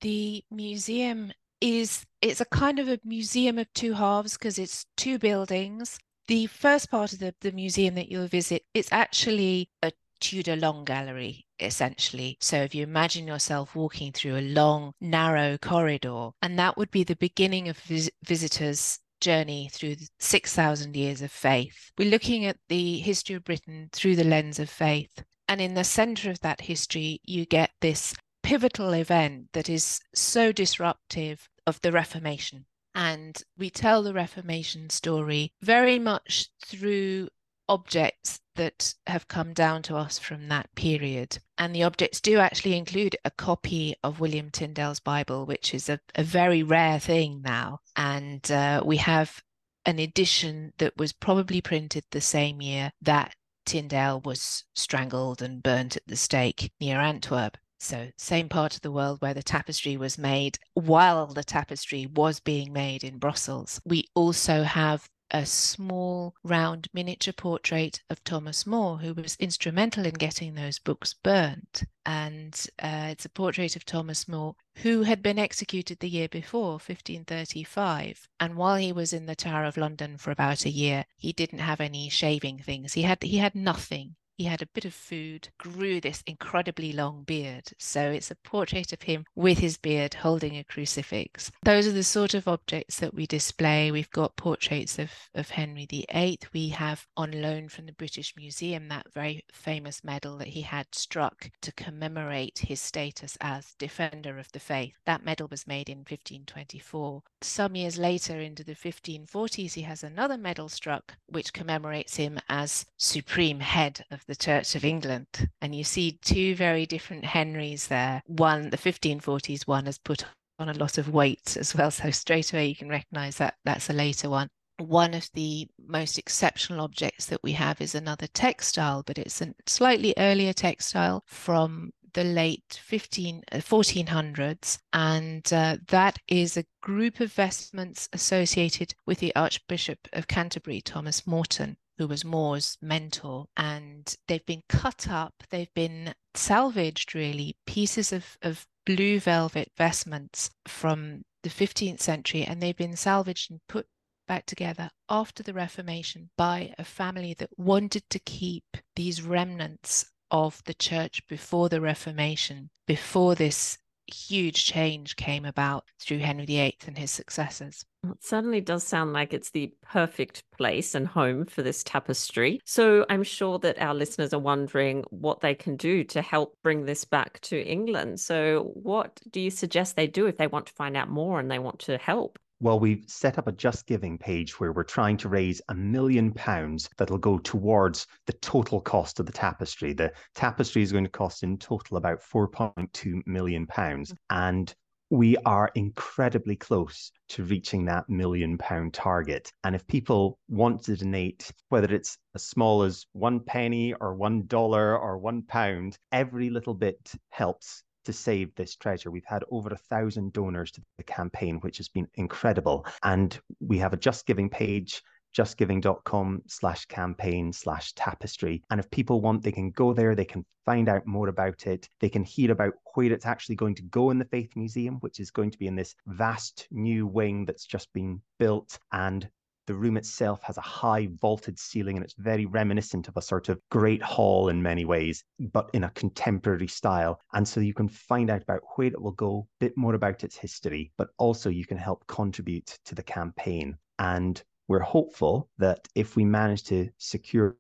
The 0.03 0.45
museum 0.51 1.33
is 1.61 2.05
it's 2.21 2.40
a 2.40 2.47
kind 2.47 2.79
of 2.79 2.88
a 2.88 3.01
museum 3.05 3.59
of 3.59 3.73
two 3.73 3.95
halves 3.95 4.35
because 4.35 4.59
it's 4.59 4.87
two 4.97 5.19
buildings. 5.19 5.99
The 6.29 6.47
first 6.47 6.90
part 6.90 7.12
of 7.12 7.21
the, 7.21 7.35
the 7.40 7.53
museum 7.53 7.95
that 7.95 8.11
you'll 8.11 8.27
visit, 8.27 8.62
it's 8.75 8.92
actually 8.92 9.71
a 9.83 9.92
Tudor 10.21 10.57
Long 10.57 10.85
Gallery, 10.85 11.47
essentially. 11.61 12.37
So 12.40 12.57
if 12.62 12.75
you 12.75 12.83
imagine 12.83 13.27
yourself 13.27 13.75
walking 13.75 14.12
through 14.12 14.37
a 14.37 14.40
long, 14.40 14.92
narrow 15.01 15.59
corridor, 15.59 16.31
and 16.42 16.59
that 16.59 16.77
would 16.77 16.90
be 16.90 17.05
the 17.05 17.16
beginning 17.16 17.69
of 17.69 17.79
vis- 17.79 18.11
visitors' 18.25 18.99
journey 19.21 19.69
through 19.73 19.97
6,000 20.19 20.97
years 20.97 21.23
of 21.23 21.31
faith. 21.31 21.90
We're 21.99 22.11
looking 22.11 22.45
at 22.45 22.59
the 22.69 22.99
history 22.99 23.37
of 23.37 23.45
Britain 23.45 23.88
through 23.92 24.16
the 24.16 24.25
lens 24.25 24.59
of 24.59 24.69
faith. 24.69 25.23
And 25.49 25.61
in 25.61 25.75
the 25.75 25.85
center 25.85 26.31
of 26.31 26.40
that 26.40 26.61
history, 26.61 27.21
you 27.25 27.47
get 27.47 27.71
this 27.81 28.14
pivotal 28.46 28.92
event 28.92 29.48
that 29.54 29.68
is 29.68 30.00
so 30.14 30.52
disruptive 30.52 31.48
of 31.66 31.80
the 31.80 31.90
Reformation. 31.90 32.64
And 32.94 33.42
we 33.59 33.70
tell 33.70 34.04
the 34.04 34.14
Reformation 34.14 34.88
story 34.88 35.52
very 35.61 35.98
much 35.98 36.48
through 36.64 37.28
objects 37.68 38.38
that 38.54 38.94
have 39.09 39.26
come 39.26 39.52
down 39.52 39.82
to 39.82 39.96
us 39.96 40.20
from 40.20 40.46
that 40.46 40.72
period. 40.76 41.38
And 41.59 41.74
the 41.74 41.82
objects 41.82 42.20
do 42.20 42.38
actually 42.38 42.76
include 42.76 43.16
a 43.24 43.32
copy 43.32 43.96
of 44.04 44.20
William 44.20 44.50
Tyndale's 44.50 45.00
Bible, 45.00 45.44
which 45.44 45.74
is 45.74 45.88
a, 45.88 45.98
a 46.14 46.22
very 46.22 46.62
rare 46.62 47.00
thing 47.00 47.42
now. 47.42 47.80
And 47.96 48.48
uh, 48.48 48.80
we 48.87 48.98
have 48.98 49.42
an 49.85 49.98
edition 49.98 50.72
that 50.78 50.96
was 50.96 51.12
probably 51.12 51.61
printed 51.61 52.04
the 52.12 52.20
same 52.20 52.62
year 52.62 52.92
that 53.02 53.35
Tyndale 53.64 54.20
was 54.20 54.64
strangled 54.76 55.42
and 55.42 55.64
burnt 55.64 55.96
at 55.96 56.06
the 56.06 56.14
stake 56.14 56.70
near 56.80 57.00
Antwerp. 57.00 57.56
So, 57.87 58.11
same 58.16 58.49
part 58.49 58.75
of 58.75 58.81
the 58.81 58.90
world 58.90 59.22
where 59.22 59.33
the 59.33 59.44
tapestry 59.44 59.96
was 59.96 60.18
made 60.18 60.59
while 60.75 61.29
the 61.29 61.44
tapestry 61.44 62.05
was 62.05 62.40
being 62.40 62.72
made 62.72 63.05
in 63.05 63.18
Brussels. 63.18 63.81
We 63.85 64.09
also 64.12 64.64
have 64.64 65.09
a 65.31 65.46
small 65.46 66.35
round 66.42 66.88
miniature 66.92 67.33
portrait 67.33 68.03
of 68.11 68.25
Thomas 68.25 68.66
More, 68.66 68.99
who 68.99 69.14
was 69.14 69.37
instrumental 69.37 70.05
in 70.05 70.14
getting 70.14 70.55
those 70.55 70.81
books 70.81 71.14
burnt. 71.14 71.85
And 72.05 72.61
uh, 72.83 73.11
it's 73.12 73.25
a 73.25 73.29
portrait 73.29 73.77
of 73.77 73.85
Thomas 73.85 74.27
More, 74.27 74.57
who 74.79 75.05
had 75.05 75.22
been 75.22 75.38
executed 75.38 76.01
the 76.01 76.11
year 76.11 76.29
before, 76.29 76.81
1535. 76.81 78.29
And 78.40 78.57
while 78.57 78.79
he 78.79 78.90
was 78.90 79.12
in 79.12 79.27
the 79.27 79.37
Tower 79.37 79.64
of 79.64 79.77
London 79.77 80.18
for 80.18 80.33
about 80.33 80.64
a 80.64 80.70
year, 80.70 81.05
he 81.16 81.33
didn't 81.33 81.61
have 81.61 81.81
any 81.81 82.09
shaving 82.09 82.59
things. 82.59 82.94
He 82.94 83.03
had 83.03 83.22
he 83.22 83.38
had 83.38 83.55
nothing 83.55 84.16
he 84.37 84.44
had 84.44 84.62
a 84.62 84.66
bit 84.66 84.85
of 84.85 84.94
food, 84.94 85.49
grew 85.59 86.01
this 86.01 86.22
incredibly 86.27 86.92
long 86.92 87.22
beard. 87.22 87.70
So 87.79 88.11
it's 88.11 88.31
a 88.31 88.37
portrait 88.37 88.92
of 88.92 89.03
him 89.03 89.25
with 89.35 89.59
his 89.59 89.79
beard 89.79 90.14
holding 90.14 90.57
a 90.57 90.64
crucifix. 90.64 91.51
Those 91.62 91.87
are 91.87 91.92
the 91.92 92.03
sort 92.03 92.35
of 92.35 92.46
objects 92.46 93.01
that 93.01 93.14
we 93.14 93.27
display. 93.27 93.90
We've 93.90 94.11
got 94.11 94.37
portraits 94.37 94.99
of, 94.99 95.11
of 95.35 95.51
Henry 95.51 95.87
VIII. 95.87 96.38
We 96.53 96.68
have 96.68 97.07
on 97.16 97.42
loan 97.42 97.68
from 97.68 97.87
the 97.87 97.92
British 97.92 98.35
Museum 98.37 98.88
that 98.88 99.12
very 99.12 99.44
famous 99.53 100.05
medal 100.05 100.37
that 100.38 100.49
he 100.49 100.62
had 100.62 100.94
struck 100.94 101.51
to 101.62 101.72
commemorate 101.72 102.59
his 102.59 102.81
status 102.81 103.38
as 103.40 103.75
Defender 103.79 104.38
of 104.38 104.53
the 104.53 104.61
Faith. 104.61 104.94
That 105.07 105.25
medal 105.25 105.49
was 105.51 105.66
made 105.66 105.88
in 105.88 105.99
1524. 105.99 107.22
Some 107.40 107.77
years 107.77 107.96
later, 107.96 108.40
into 108.40 108.64
the 108.64 108.75
1540s, 108.75 109.75
he 109.75 109.83
has 109.83 110.03
another 110.03 110.37
medal 110.37 110.68
struck 110.68 111.14
which 111.27 111.53
commemorates 111.53 112.16
him 112.16 112.38
as 112.49 112.87
Supreme 112.96 113.61
Head 113.61 114.05
of 114.11 114.25
the 114.26 114.36
Church 114.36 114.74
of 114.74 114.84
England. 114.84 115.26
And 115.60 115.74
you 115.74 115.84
see 115.84 116.18
two 116.22 116.54
very 116.54 116.86
different 116.86 117.24
Henrys 117.24 117.88
there. 117.88 118.22
One, 118.26 118.70
the 118.70 118.76
1540s 118.76 119.66
one, 119.66 119.86
has 119.86 119.98
put 119.98 120.24
on 120.58 120.68
a 120.68 120.74
lot 120.74 120.98
of 120.98 121.12
weight 121.12 121.56
as 121.56 121.74
well. 121.74 121.90
So 121.90 122.10
straight 122.10 122.52
away 122.52 122.66
you 122.66 122.76
can 122.76 122.88
recognize 122.88 123.36
that 123.38 123.54
that's 123.64 123.90
a 123.90 123.92
later 123.92 124.30
one. 124.30 124.48
One 124.78 125.14
of 125.14 125.28
the 125.32 125.68
most 125.78 126.18
exceptional 126.18 126.82
objects 126.82 127.26
that 127.26 127.42
we 127.42 127.52
have 127.52 127.80
is 127.80 127.94
another 127.94 128.26
textile, 128.26 129.02
but 129.06 129.18
it's 129.18 129.40
a 129.40 129.54
slightly 129.66 130.12
earlier 130.18 130.52
textile 130.52 131.22
from 131.26 131.92
the 132.12 132.24
late 132.24 132.80
15, 132.82 133.42
1400s. 133.52 134.76
Uh, 134.76 134.78
and 134.92 135.52
uh, 135.52 135.76
that 135.88 136.18
is 136.28 136.56
a 136.56 136.64
group 136.82 137.20
of 137.20 137.32
vestments 137.32 138.08
associated 138.12 138.94
with 139.06 139.18
the 139.18 139.34
Archbishop 139.34 139.98
of 140.12 140.28
Canterbury, 140.28 140.80
Thomas 140.80 141.26
Morton 141.26 141.76
who 141.98 142.06
was 142.06 142.24
More's 142.24 142.78
mentor. 142.80 143.46
And 143.56 144.14
they've 144.28 144.44
been 144.46 144.62
cut 144.68 145.09
up, 145.09 145.42
they've 145.50 145.72
been 145.74 146.14
salvaged 146.35 147.14
really, 147.14 147.56
pieces 147.66 148.12
of, 148.12 148.37
of 148.42 148.66
blue 148.85 149.18
velvet 149.20 149.72
vestments 149.76 150.50
from 150.66 151.24
the 151.42 151.50
15th 151.50 152.00
century, 152.00 152.44
and 152.44 152.62
they've 152.62 152.76
been 152.76 152.96
salvaged 152.96 153.50
and 153.50 153.61
put 153.68 153.87
back 154.26 154.46
together 154.46 154.90
after 155.09 155.42
the 155.42 155.54
Reformation 155.54 156.30
by 156.37 156.74
a 156.78 156.85
family 156.85 157.35
that 157.35 157.50
wanted 157.56 158.09
to 158.11 158.18
keep 158.18 158.76
these 158.96 159.22
remnants 159.22 160.11
of 160.30 160.62
the 160.64 160.74
church 160.74 161.26
before 161.28 161.68
the 161.68 161.80
Reformation, 161.80 162.70
before 162.87 163.35
this 163.35 163.78
huge 164.07 164.64
change 164.64 165.16
came 165.16 165.45
about 165.45 165.85
through 166.01 166.19
Henry 166.19 166.47
VIII 166.47 166.79
and 166.87 166.97
his 166.99 167.11
successors. 167.11 167.85
It 168.05 168.23
certainly 168.23 168.61
does 168.61 168.85
sound 168.85 169.12
like 169.12 169.33
it's 169.35 169.51
the 169.51 169.73
perfect 169.83 170.45
place 170.57 170.95
and 170.95 171.07
home 171.07 171.47
for 171.47 171.62
this 171.62 171.83
tapestry. 171.83 172.61
So 172.64 173.05
I'm 173.09 173.23
sure 173.23 173.59
that 173.61 173.81
our 173.81 173.95
listeners 173.95 174.33
are 174.33 174.38
wondering 174.38 175.05
what 175.11 175.40
they 175.40 175.55
can 175.55 175.77
do 175.77 176.05
to 176.05 176.23
help 176.23 176.57
bring 176.62 176.85
this 176.85 177.05
back 177.05 177.40
to 177.40 177.61
England. 177.61 178.21
So, 178.21 178.71
what 178.75 179.21
do 179.31 179.40
you 179.40 179.51
suggest 179.51 179.97
they 179.97 180.07
do 180.07 180.27
if 180.27 180.37
they 180.37 180.47
want 180.47 180.66
to 180.66 180.73
find 180.73 180.97
out 180.97 181.11
more 181.11 181.40
and 181.40 181.51
they 181.51 181.59
want 181.59 181.81
to 181.81 181.99
help? 181.99 182.38
Well, 182.59 182.81
we've 182.81 183.05
set 183.07 183.37
up 183.37 183.49
a 183.49 183.53
Just 183.53 183.87
Giving 183.87 184.16
page 184.16 184.59
where 184.59 184.73
we're 184.73 184.83
trying 184.83 185.19
to 185.19 185.29
raise 185.29 185.61
a 185.69 185.75
million 185.75 186.33
pounds 186.33 186.88
that'll 186.97 187.19
go 187.19 187.37
towards 187.37 188.07
the 188.27 188.33
total 188.35 188.81
cost 188.81 189.21
of 189.21 189.27
the 189.27 189.33
tapestry. 189.33 189.92
The 189.92 190.12
tapestry 190.35 190.83
is 190.83 190.90
going 190.90 191.05
to 191.05 191.11
cost 191.11 191.42
in 191.42 191.59
total 191.59 191.99
about 191.99 192.23
4.2 192.23 193.27
million 193.27 193.66
pounds. 193.66 194.12
Mm. 194.12 194.16
And 194.31 194.75
we 195.11 195.37
are 195.45 195.71
incredibly 195.75 196.57
close 196.57 197.12
to 197.29 197.45
reaching 197.45 197.85
that 197.85 198.09
million 198.09 198.57
pound 198.57 198.95
target. 198.95 199.53
And 199.62 199.75
if 199.75 199.87
people 199.87 200.38
want 200.49 200.83
to 200.85 200.97
donate, 200.97 201.53
whether 201.69 201.95
it's 201.95 202.16
as 202.35 202.42
small 202.45 202.83
as 202.83 203.07
one 203.12 203.40
penny 203.40 203.92
or 203.95 204.14
one 204.14 204.47
dollar 204.47 204.99
or 204.99 205.19
one 205.19 205.42
pound, 205.42 205.99
every 206.11 206.49
little 206.49 206.75
bit 206.75 207.12
helps 207.29 207.85
to 208.07 208.12
save 208.12 208.55
this 208.55 208.77
treasure. 208.77 209.11
We've 209.11 209.25
had 209.25 209.45
over 209.51 209.69
a 209.69 209.77
thousand 209.77 210.33
donors 210.33 210.71
to 210.73 210.83
the 210.97 211.05
campaign, 211.05 211.59
which 211.61 211.77
has 211.77 211.88
been 211.88 212.09
incredible. 212.14 212.87
And 213.03 213.38
we 213.61 213.79
have 213.79 213.92
a 213.92 213.99
Just 213.99 214.27
Giving 214.27 214.49
page 214.49 215.03
justgiving.com 215.37 216.42
slash 216.47 216.87
campaign 216.87 217.53
slash 217.53 217.92
tapestry. 217.92 218.62
And 218.71 218.81
if 218.81 218.90
people 218.90 219.21
want, 219.21 219.42
they 219.42 219.53
can 219.53 219.71
go 219.71 219.92
there, 219.92 220.14
they 220.14 220.25
can 220.25 220.47
find 220.64 220.88
out 220.88 221.07
more 221.07 221.29
about 221.29 221.66
it. 221.66 221.88
They 222.01 222.09
can 222.09 222.25
hear 222.25 222.53
about 222.53 222.73
where 222.95 223.12
it's 223.12 223.27
actually 223.27 223.57
going 223.57 223.75
to 223.77 223.83
go 223.83 224.11
in 224.11 224.19
the 224.19 224.25
Faith 224.25 224.51
Museum, 224.57 224.97
which 225.01 225.21
is 225.21 225.31
going 225.31 225.51
to 225.51 225.59
be 225.59 225.66
in 225.66 225.77
this 225.77 225.95
vast 226.07 226.66
new 226.71 227.07
wing 227.07 227.45
that's 227.45 227.66
just 227.66 227.92
been 227.92 228.21
built. 228.38 228.79
And 228.92 229.29
the 229.66 229.74
room 229.74 229.96
itself 229.96 230.42
has 230.42 230.57
a 230.57 230.62
high 230.62 231.09
vaulted 231.20 231.59
ceiling 231.59 231.96
and 231.96 232.05
it's 232.05 232.14
very 232.14 232.46
reminiscent 232.46 233.09
of 233.09 233.16
a 233.16 233.22
sort 233.22 233.48
of 233.48 233.61
great 233.70 234.02
hall 234.02 234.48
in 234.48 234.62
many 234.62 234.85
ways, 234.85 235.24
but 235.52 235.70
in 235.72 235.85
a 235.85 235.90
contemporary 235.90 236.68
style. 236.68 237.20
And 237.33 237.46
so 237.46 237.61
you 237.61 237.74
can 237.74 237.88
find 237.88 238.31
out 238.31 238.42
about 238.42 238.62
where 238.74 238.88
it 238.88 239.00
will 239.00 239.12
go, 239.12 239.46
a 239.61 239.64
bit 239.64 239.76
more 239.76 239.94
about 239.94 240.24
its 240.24 240.37
history, 240.37 240.92
but 240.96 241.09
also 241.18 241.50
you 241.50 241.66
can 241.66 241.79
help 241.79 242.07
contribute 242.07 242.79
to 242.85 242.94
the 242.94 243.02
campaign. 243.02 243.76
And 243.98 244.42
we're 244.68 244.81
hopeful 244.81 245.48
that 245.59 245.87
if 245.94 246.16
we 246.16 246.24
manage 246.24 246.64
to 246.64 246.88
secure 246.98 247.57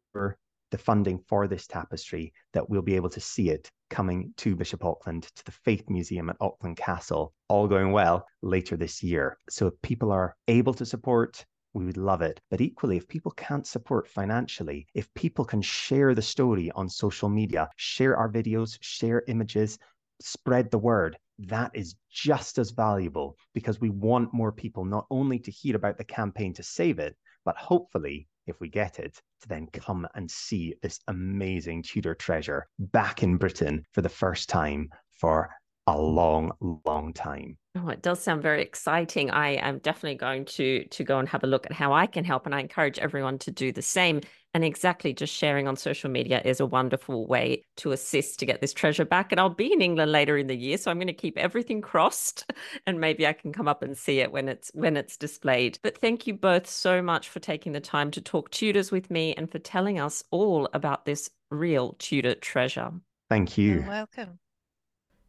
the 0.72 0.78
funding 0.78 1.18
for 1.28 1.46
this 1.46 1.66
tapestry, 1.66 2.32
that 2.52 2.68
we'll 2.68 2.82
be 2.82 2.96
able 2.96 3.10
to 3.10 3.20
see 3.20 3.50
it 3.50 3.70
coming 3.90 4.34
to 4.36 4.56
Bishop 4.56 4.84
Auckland 4.84 5.24
to 5.34 5.44
the 5.44 5.52
Faith 5.52 5.88
Museum 5.88 6.28
at 6.28 6.36
Auckland 6.40 6.76
Castle, 6.76 7.32
all 7.48 7.68
going 7.68 7.92
well 7.92 8.26
later 8.42 8.76
this 8.76 9.02
year. 9.02 9.38
So 9.48 9.68
if 9.68 9.74
people 9.82 10.10
are 10.10 10.34
able 10.48 10.74
to 10.74 10.84
support, 10.84 11.44
we 11.76 11.84
would 11.84 11.98
love 11.98 12.22
it. 12.22 12.40
But 12.50 12.62
equally, 12.62 12.96
if 12.96 13.06
people 13.06 13.32
can't 13.32 13.66
support 13.66 14.08
financially, 14.08 14.86
if 14.94 15.12
people 15.12 15.44
can 15.44 15.60
share 15.60 16.14
the 16.14 16.22
story 16.22 16.70
on 16.70 16.88
social 16.88 17.28
media, 17.28 17.68
share 17.76 18.16
our 18.16 18.30
videos, 18.30 18.78
share 18.80 19.22
images, 19.28 19.78
spread 20.20 20.70
the 20.70 20.78
word, 20.78 21.18
that 21.38 21.70
is 21.74 21.94
just 22.10 22.56
as 22.56 22.70
valuable 22.70 23.36
because 23.52 23.78
we 23.78 23.90
want 23.90 24.32
more 24.32 24.52
people 24.52 24.86
not 24.86 25.06
only 25.10 25.38
to 25.38 25.50
hear 25.50 25.76
about 25.76 25.98
the 25.98 26.04
campaign 26.04 26.54
to 26.54 26.62
save 26.62 26.98
it, 26.98 27.14
but 27.44 27.58
hopefully, 27.58 28.26
if 28.46 28.58
we 28.58 28.70
get 28.70 28.98
it, 28.98 29.20
to 29.42 29.48
then 29.48 29.66
come 29.66 30.08
and 30.14 30.30
see 30.30 30.74
this 30.80 30.98
amazing 31.08 31.82
Tudor 31.82 32.14
treasure 32.14 32.66
back 32.78 33.22
in 33.22 33.36
Britain 33.36 33.84
for 33.92 34.00
the 34.00 34.08
first 34.08 34.48
time 34.48 34.88
for 35.10 35.50
a 35.86 35.96
long, 35.96 36.52
long 36.84 37.12
time. 37.12 37.56
Oh, 37.76 37.88
it 37.88 38.00
does 38.00 38.22
sound 38.22 38.42
very 38.42 38.62
exciting. 38.62 39.30
I 39.30 39.50
am 39.50 39.78
definitely 39.78 40.16
going 40.16 40.46
to 40.46 40.84
to 40.86 41.04
go 41.04 41.18
and 41.18 41.28
have 41.28 41.44
a 41.44 41.46
look 41.46 41.66
at 41.66 41.72
how 41.72 41.92
I 41.92 42.06
can 42.06 42.24
help, 42.24 42.46
and 42.46 42.54
I 42.54 42.60
encourage 42.60 42.98
everyone 42.98 43.38
to 43.40 43.50
do 43.50 43.70
the 43.70 43.82
same. 43.82 44.22
And 44.54 44.64
exactly, 44.64 45.12
just 45.12 45.34
sharing 45.34 45.68
on 45.68 45.76
social 45.76 46.10
media 46.10 46.40
is 46.42 46.60
a 46.60 46.66
wonderful 46.66 47.26
way 47.26 47.64
to 47.76 47.92
assist 47.92 48.38
to 48.38 48.46
get 48.46 48.62
this 48.62 48.72
treasure 48.72 49.04
back. 49.04 49.30
And 49.30 49.38
I'll 49.38 49.50
be 49.50 49.70
in 49.70 49.82
England 49.82 50.10
later 50.10 50.38
in 50.38 50.46
the 50.46 50.56
year, 50.56 50.78
so 50.78 50.90
I'm 50.90 50.96
going 50.96 51.06
to 51.08 51.12
keep 51.12 51.36
everything 51.36 51.80
crossed, 51.82 52.50
and 52.86 52.98
maybe 52.98 53.26
I 53.26 53.34
can 53.34 53.52
come 53.52 53.68
up 53.68 53.82
and 53.82 53.96
see 53.96 54.20
it 54.20 54.32
when 54.32 54.48
it's 54.48 54.70
when 54.72 54.96
it's 54.96 55.18
displayed. 55.18 55.78
But 55.82 55.98
thank 55.98 56.26
you 56.26 56.34
both 56.34 56.66
so 56.66 57.02
much 57.02 57.28
for 57.28 57.40
taking 57.40 57.72
the 57.72 57.80
time 57.80 58.10
to 58.12 58.22
talk 58.22 58.50
Tudors 58.50 58.90
with 58.90 59.10
me 59.10 59.34
and 59.34 59.50
for 59.50 59.58
telling 59.58 60.00
us 60.00 60.24
all 60.30 60.68
about 60.72 61.04
this 61.04 61.30
real 61.50 61.94
Tudor 61.98 62.34
treasure. 62.34 62.90
Thank 63.28 63.58
you. 63.58 63.74
You're 63.74 63.88
welcome. 63.88 64.38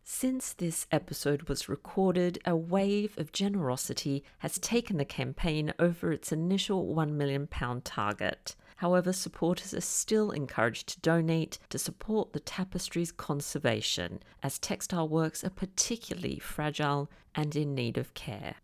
Since 0.10 0.54
this 0.54 0.88
episode 0.90 1.50
was 1.50 1.68
recorded, 1.68 2.40
a 2.46 2.56
wave 2.56 3.18
of 3.18 3.34
generosity 3.34 4.24
has 4.38 4.58
taken 4.58 4.96
the 4.96 5.04
campaign 5.04 5.74
over 5.80 6.14
its 6.14 6.32
initial 6.32 6.96
£1 6.96 7.12
million 7.12 7.46
target. 7.84 8.56
However, 8.78 9.12
supporters 9.12 9.74
are 9.74 9.82
still 9.82 10.32
encouraged 10.32 10.88
to 10.88 11.02
donate 11.02 11.60
to 11.70 11.78
support 11.78 12.32
the 12.32 12.40
tapestry's 12.40 13.12
conservation, 13.12 14.24
as 14.42 14.58
textile 14.58 15.10
works 15.10 15.44
are 15.44 15.50
particularly 15.50 16.40
fragile 16.40 17.12
and 17.36 17.54
in 17.54 17.76
need 17.76 17.98
of 17.98 18.14
care. 18.14 18.56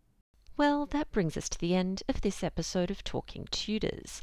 Well, 0.56 0.86
that 0.86 1.10
brings 1.10 1.36
us 1.36 1.48
to 1.50 1.58
the 1.58 1.74
end 1.74 2.04
of 2.08 2.22
this 2.22 2.44
episode 2.44 2.90
of 2.90 3.04
Talking 3.04 3.48
Tudors. 3.50 4.22